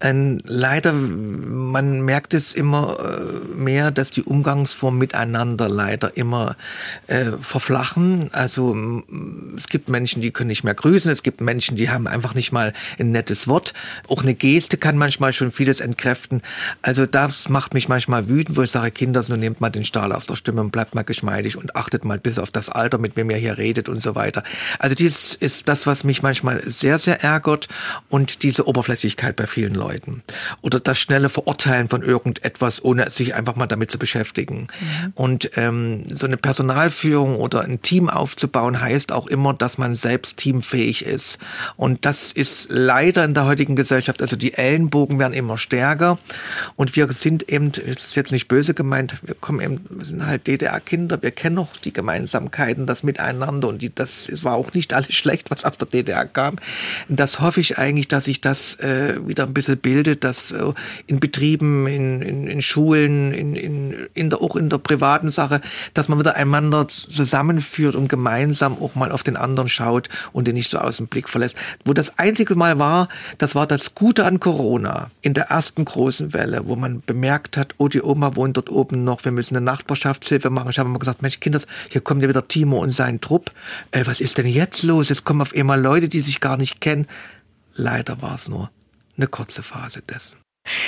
[0.00, 6.56] ähm, leider, man merkt es immer äh, mehr, dass die Umgangsformen miteinander leider immer
[7.06, 8.30] äh, verflachen.
[8.32, 8.74] Also
[9.56, 12.50] es gibt Menschen, die können nicht mehr grüßen, es gibt Menschen, die haben einfach nicht
[12.50, 13.74] mal ein nettes Wort.
[14.08, 16.40] Auch eine Geste kann manchmal schon vieles entkräften.
[16.80, 20.12] Also das macht mich manchmal wütend, wo ich sage, Kinder, nun nehmt mal den Stahl
[20.12, 23.16] aus der Stimme und bleibt mal geschmeidig und achtet mal bis auf das Alter, mit
[23.16, 24.44] wem ihr hier redet und so weiter.
[24.78, 27.68] Also dies ist das, was mich manchmal sehr, sehr ärgert
[28.08, 29.89] und diese Oberflächlichkeit bei vielen Leuten.
[29.90, 30.22] Leuten
[30.62, 34.68] oder das schnelle Verurteilen von irgendetwas, ohne sich einfach mal damit zu beschäftigen.
[34.80, 35.12] Mhm.
[35.14, 40.38] Und ähm, so eine Personalführung oder ein Team aufzubauen heißt auch immer, dass man selbst
[40.38, 41.38] teamfähig ist.
[41.76, 46.18] Und das ist leider in der heutigen Gesellschaft, also die Ellenbogen werden immer stärker
[46.76, 50.26] und wir sind eben, das ist jetzt nicht böse gemeint, wir kommen eben, wir sind
[50.26, 54.72] halt DDR-Kinder, wir kennen noch die Gemeinsamkeiten, das Miteinander und die, das es war auch
[54.72, 56.56] nicht alles schlecht, was aus der DDR kam.
[57.08, 60.72] Das hoffe ich eigentlich, dass sich das äh, wieder ein bisschen bildet, dass äh,
[61.06, 65.60] in Betrieben, in, in, in Schulen, in, in, in der, auch in der privaten Sache,
[65.94, 70.54] dass man wieder einander zusammenführt und gemeinsam auch mal auf den anderen schaut und den
[70.54, 71.56] nicht so aus dem Blick verlässt.
[71.84, 73.08] Wo das einzige Mal war,
[73.38, 77.74] das war das Gute an Corona in der ersten großen Welle, wo man bemerkt hat,
[77.78, 80.70] oh, die Oma wohnt dort oben noch, wir müssen eine Nachbarschaftshilfe machen.
[80.70, 83.52] Ich habe immer gesagt, Mensch, Kinder, hier kommt ja wieder Timo und sein Trupp.
[83.90, 85.08] Äh, was ist denn jetzt los?
[85.08, 87.06] Jetzt kommen auf einmal Leute, die sich gar nicht kennen.
[87.74, 88.70] Leider war es nur
[89.20, 90.38] eine kurze Phase dessen.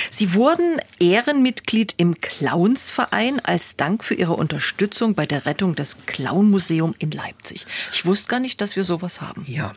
[0.09, 6.95] Sie wurden Ehrenmitglied im Clownsverein als Dank für Ihre Unterstützung bei der Rettung des Clownmuseum
[6.99, 7.65] in Leipzig.
[7.91, 9.43] Ich wusste gar nicht, dass wir sowas haben.
[9.47, 9.73] Ja,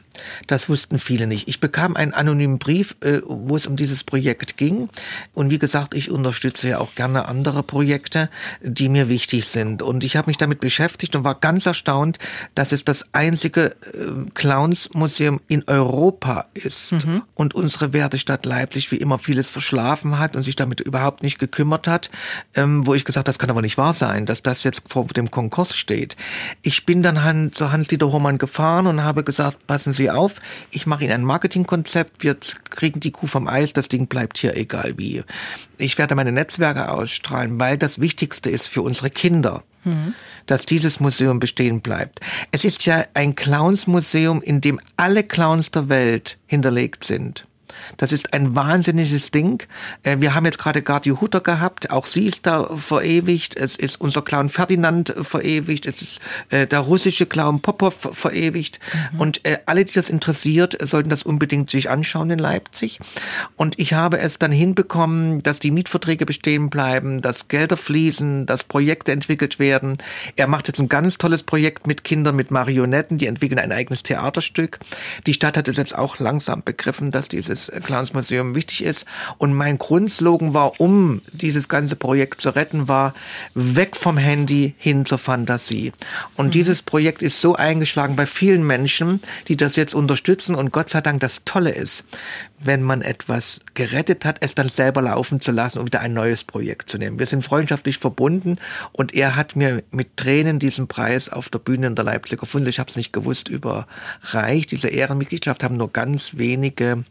[0.47, 1.49] das wussten viele nicht.
[1.49, 4.89] Ich bekam einen anonymen Brief, äh, wo es um dieses Projekt ging.
[5.35, 8.31] Und wie gesagt, ich unterstütze ja auch gerne andere Projekte,
[8.63, 9.83] die mir wichtig sind.
[9.83, 12.19] Und ich habe mich damit beschäftigt und war ganz erstaunt,
[12.55, 16.93] dass es das einzige äh, Clownsmuseum in Europa ist.
[16.93, 17.23] Mhm.
[17.35, 21.39] Und unsere Wertestadt Leipzig wie immer vieles verschlagen verschlafen hat und sich damit überhaupt nicht
[21.39, 22.11] gekümmert hat,
[22.55, 25.31] ähm, wo ich gesagt, das kann aber nicht wahr sein, dass das jetzt vor dem
[25.31, 26.17] Konkurs steht.
[26.63, 30.35] Ich bin dann Han, zu Hans-Dieter Hohmann gefahren und habe gesagt, passen Sie auf,
[30.71, 32.37] ich mache Ihnen ein Marketingkonzept, wir
[32.71, 35.23] kriegen die Kuh vom Eis, das Ding bleibt hier egal wie.
[35.79, 40.15] Ich werde meine Netzwerke ausstrahlen, weil das Wichtigste ist für unsere Kinder mhm.
[40.47, 42.21] dass dieses Museum bestehen bleibt.
[42.51, 47.47] Es ist ja ein Clownsmuseum, in dem alle Clowns der Welt hinterlegt sind.
[47.97, 49.63] Das ist ein wahnsinniges Ding.
[50.03, 53.57] Äh, wir haben jetzt gerade Gardi Hutter gehabt, auch sie ist da verewigt.
[53.57, 55.87] Es ist unser Clown Ferdinand verewigt.
[55.87, 56.21] Es ist
[56.51, 58.81] äh, der russische Clown Popov verewigt.
[59.13, 59.21] Mhm.
[59.21, 63.01] Und äh, alle, die das interessiert, sollten das unbedingt sich anschauen in Leipzig.
[63.57, 68.65] Und ich habe es dann hinbekommen, dass die Mietverträge bestehen bleiben, dass Gelder fließen, dass
[68.65, 69.99] Projekte entwickelt werden.
[70.37, 74.03] Er macht jetzt ein ganz tolles Projekt mit Kindern, mit Marionetten, die entwickeln ein eigenes
[74.03, 74.79] Theaterstück.
[75.27, 79.07] Die Stadt hat es jetzt auch langsam begriffen, dass dieses Clowns Museum wichtig ist.
[79.39, 83.15] Und mein Grundslogan war, um dieses ganze Projekt zu retten, war
[83.55, 85.93] weg vom Handy hin zur Fantasie.
[86.37, 86.51] Und mhm.
[86.53, 90.55] dieses Projekt ist so eingeschlagen bei vielen Menschen, die das jetzt unterstützen.
[90.55, 92.05] Und Gott sei Dank das Tolle ist,
[92.59, 96.45] wenn man etwas gerettet hat, es dann selber laufen zu lassen und wieder ein neues
[96.45, 97.19] Projekt zu nehmen.
[97.19, 98.57] Wir sind freundschaftlich verbunden
[98.93, 102.71] und er hat mir mit Tränen diesen Preis auf der Bühne in der Leipziger Funde,
[102.71, 104.71] ich habe es nicht gewusst, überreicht.
[104.71, 107.05] Diese Ehrenmitgliedschaft haben nur ganz wenige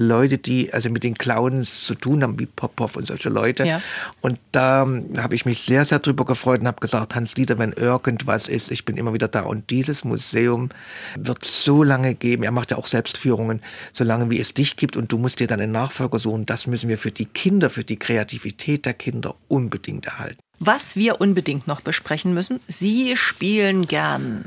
[0.00, 3.66] Leute, die also mit den Clowns zu tun haben, wie Popov und solche Leute.
[3.66, 3.82] Ja.
[4.20, 4.86] Und da
[5.18, 8.70] habe ich mich sehr, sehr drüber gefreut und habe gesagt, Hans Dieter, wenn irgendwas ist,
[8.70, 9.42] ich bin immer wieder da.
[9.42, 10.70] Und dieses Museum
[11.16, 13.60] wird so lange geben, er macht ja auch Selbstführungen,
[13.92, 16.46] so lange wie es dich gibt und du musst dir dann einen Nachfolger suchen.
[16.46, 20.38] Das müssen wir für die Kinder, für die Kreativität der Kinder unbedingt erhalten.
[20.58, 24.44] Was wir unbedingt noch besprechen müssen, Sie spielen gern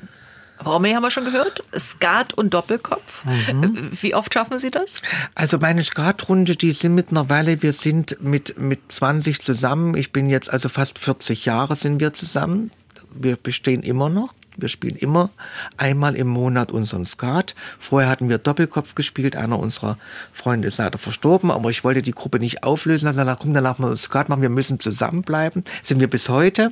[0.66, 1.64] Romy haben wir schon gehört.
[1.78, 3.26] Skat und Doppelkopf.
[3.26, 3.92] Mhm.
[4.00, 5.02] Wie oft schaffen Sie das?
[5.36, 9.96] Also meine Skatrunde, die sind mittlerweile, wir sind mit, mit 20 zusammen.
[9.96, 12.72] Ich bin jetzt also fast 40 Jahre sind wir zusammen.
[13.14, 14.34] Wir bestehen immer noch.
[14.56, 15.32] Wir spielen immer
[15.78, 17.56] einmal im Monat unseren Skat.
[17.80, 19.36] Vorher hatten wir Doppelkopf gespielt.
[19.36, 19.98] Einer unserer
[20.32, 23.08] Freunde ist leider verstorben, aber ich wollte die Gruppe nicht auflösen.
[23.08, 24.42] Also danach, komm, danach mal Skat machen.
[24.42, 25.64] Wir müssen zusammenbleiben.
[25.82, 26.72] Sind wir bis heute.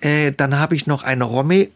[0.00, 1.72] Äh, dann habe ich noch eine Romy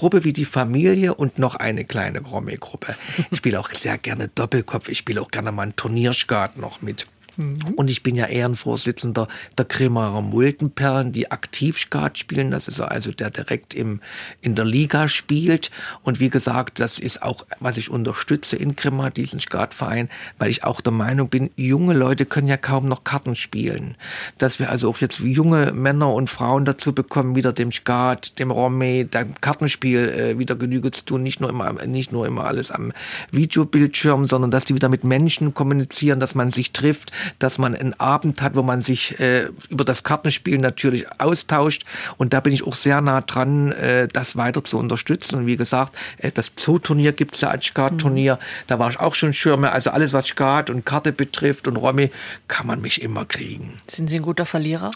[0.00, 2.94] Gruppe wie die Familie und noch eine kleine Romy-Gruppe.
[3.30, 4.88] Ich spiele auch sehr gerne Doppelkopf.
[4.88, 7.06] Ich spiele auch gerne mal einen Turnierskat noch mit.
[7.40, 7.74] Mhm.
[7.76, 9.26] Und ich bin ja Ehrenvorsitzender
[9.56, 12.50] der Kremerer Muldenperlen, die aktiv Skat spielen.
[12.50, 14.00] Das ist also der direkt im,
[14.40, 15.70] in der Liga spielt.
[16.02, 20.64] Und wie gesagt, das ist auch, was ich unterstütze in Kremer, diesen Skatverein, weil ich
[20.64, 23.96] auch der Meinung bin, junge Leute können ja kaum noch Karten spielen.
[24.38, 28.50] Dass wir also auch jetzt junge Männer und Frauen dazu bekommen, wieder dem Skat, dem
[28.50, 31.22] Romme, dem Kartenspiel äh, wieder Genüge zu tun.
[31.22, 32.92] Nicht nur immer, nicht nur immer alles am
[33.30, 37.98] Videobildschirm, sondern dass die wieder mit Menschen kommunizieren, dass man sich trifft, dass man einen
[37.98, 41.84] Abend hat, wo man sich äh, über das Kartenspiel natürlich austauscht.
[42.16, 45.40] Und da bin ich auch sehr nah dran, äh, das weiter zu unterstützen.
[45.40, 48.34] Und wie gesagt, äh, das Zooturnier gibt es ja als Skat-Turnier.
[48.34, 48.64] Mhm.
[48.66, 49.72] Da war ich auch schon Schirme.
[49.72, 52.10] Also alles, was Skat und Karte betrifft und Romy,
[52.48, 53.80] kann man mich immer kriegen.
[53.86, 54.90] Sind Sie ein guter Verlierer?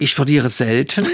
[0.00, 1.06] Ich verliere selten,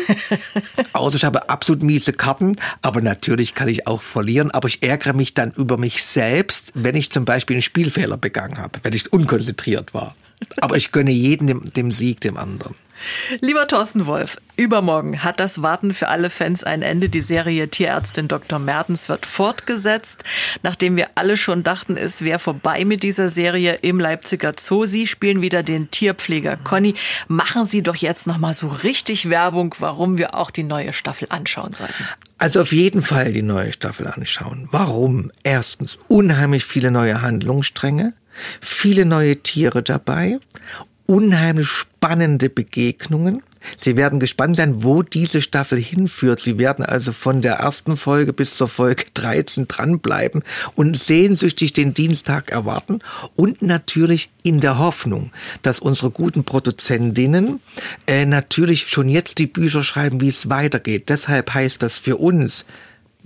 [0.93, 2.57] außer ich habe absolut miese Karten.
[2.82, 4.51] Aber natürlich kann ich auch verlieren.
[4.51, 8.59] Aber ich ärgere mich dann über mich selbst, wenn ich zum Beispiel einen Spielfehler begangen
[8.59, 10.14] habe, wenn ich unkonzentriert war.
[10.61, 12.75] Aber ich gönne jeden dem, dem Sieg dem anderen.
[13.41, 17.09] Lieber Thorsten Wolf, übermorgen hat das Warten für alle Fans ein Ende.
[17.09, 18.59] Die Serie Tierärztin Dr.
[18.59, 20.25] Mertens wird fortgesetzt.
[20.63, 24.85] Nachdem wir alle schon dachten, es wäre vorbei mit dieser Serie im Leipziger Zoo.
[24.85, 26.95] Sie spielen wieder den Tierpfleger Conny.
[27.29, 31.75] Machen Sie doch jetzt nochmal so richtig Werbung, warum wir auch die neue Staffel anschauen
[31.75, 32.05] sollten.
[32.39, 34.69] Also auf jeden Fall die neue Staffel anschauen.
[34.71, 35.31] Warum?
[35.43, 38.15] Erstens, unheimlich viele neue Handlungsstränge
[38.61, 40.39] viele neue Tiere dabei,
[41.07, 43.43] unheimlich spannende Begegnungen.
[43.76, 46.41] Sie werden gespannt sein, wo diese Staffel hinführt.
[46.41, 50.43] Sie werden also von der ersten Folge bis zur Folge 13 dranbleiben
[50.74, 53.01] und sehnsüchtig den Dienstag erwarten
[53.37, 55.32] und natürlich in der Hoffnung,
[55.62, 57.61] dass unsere guten Produzentinnen
[58.07, 61.09] äh, natürlich schon jetzt die Bücher schreiben, wie es weitergeht.
[61.09, 62.66] Deshalb heißt das für uns,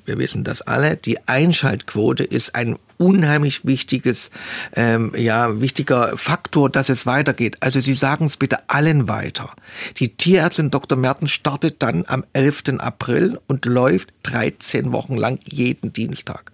[0.08, 4.30] wir wissen das alle, die Einschaltquote ist ein unheimlich wichtiges,
[4.74, 7.58] ähm, ja, wichtiger Faktor, dass es weitergeht.
[7.60, 9.52] Also Sie sagen es bitte allen weiter.
[9.98, 10.98] Die Tierärztin Dr.
[10.98, 12.78] Mertens startet dann am 11.
[12.78, 16.52] April und läuft 13 Wochen lang jeden Dienstag.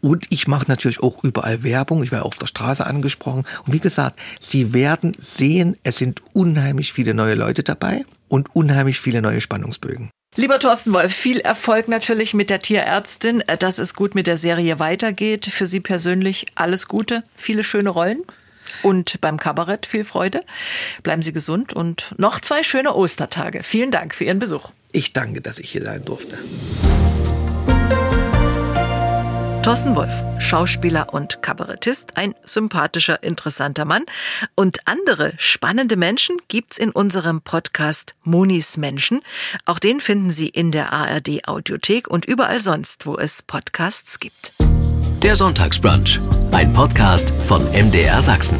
[0.00, 2.02] Und ich mache natürlich auch überall Werbung.
[2.04, 3.44] Ich werde auf der Straße angesprochen.
[3.66, 9.00] Und wie gesagt, Sie werden sehen, es sind unheimlich viele neue Leute dabei und unheimlich
[9.00, 10.10] viele neue Spannungsbögen.
[10.36, 14.78] Lieber Thorsten Wolf, viel Erfolg natürlich mit der Tierärztin, dass es gut mit der Serie
[14.78, 15.46] weitergeht.
[15.46, 18.22] Für Sie persönlich alles Gute, viele schöne Rollen
[18.84, 20.42] und beim Kabarett viel Freude.
[21.02, 23.64] Bleiben Sie gesund und noch zwei schöne Ostertage.
[23.64, 24.70] Vielen Dank für Ihren Besuch.
[24.92, 26.38] Ich danke, dass ich hier sein durfte.
[29.62, 34.06] Thorsten Wolf, Schauspieler und Kabarettist, ein sympathischer, interessanter Mann.
[34.54, 39.20] Und andere spannende Menschen gibt's in unserem Podcast Monis Menschen.
[39.66, 44.54] Auch den finden Sie in der ARD Audiothek und überall sonst, wo es Podcasts gibt.
[45.22, 46.18] Der Sonntagsbrunch,
[46.52, 48.58] ein Podcast von MDR Sachsen.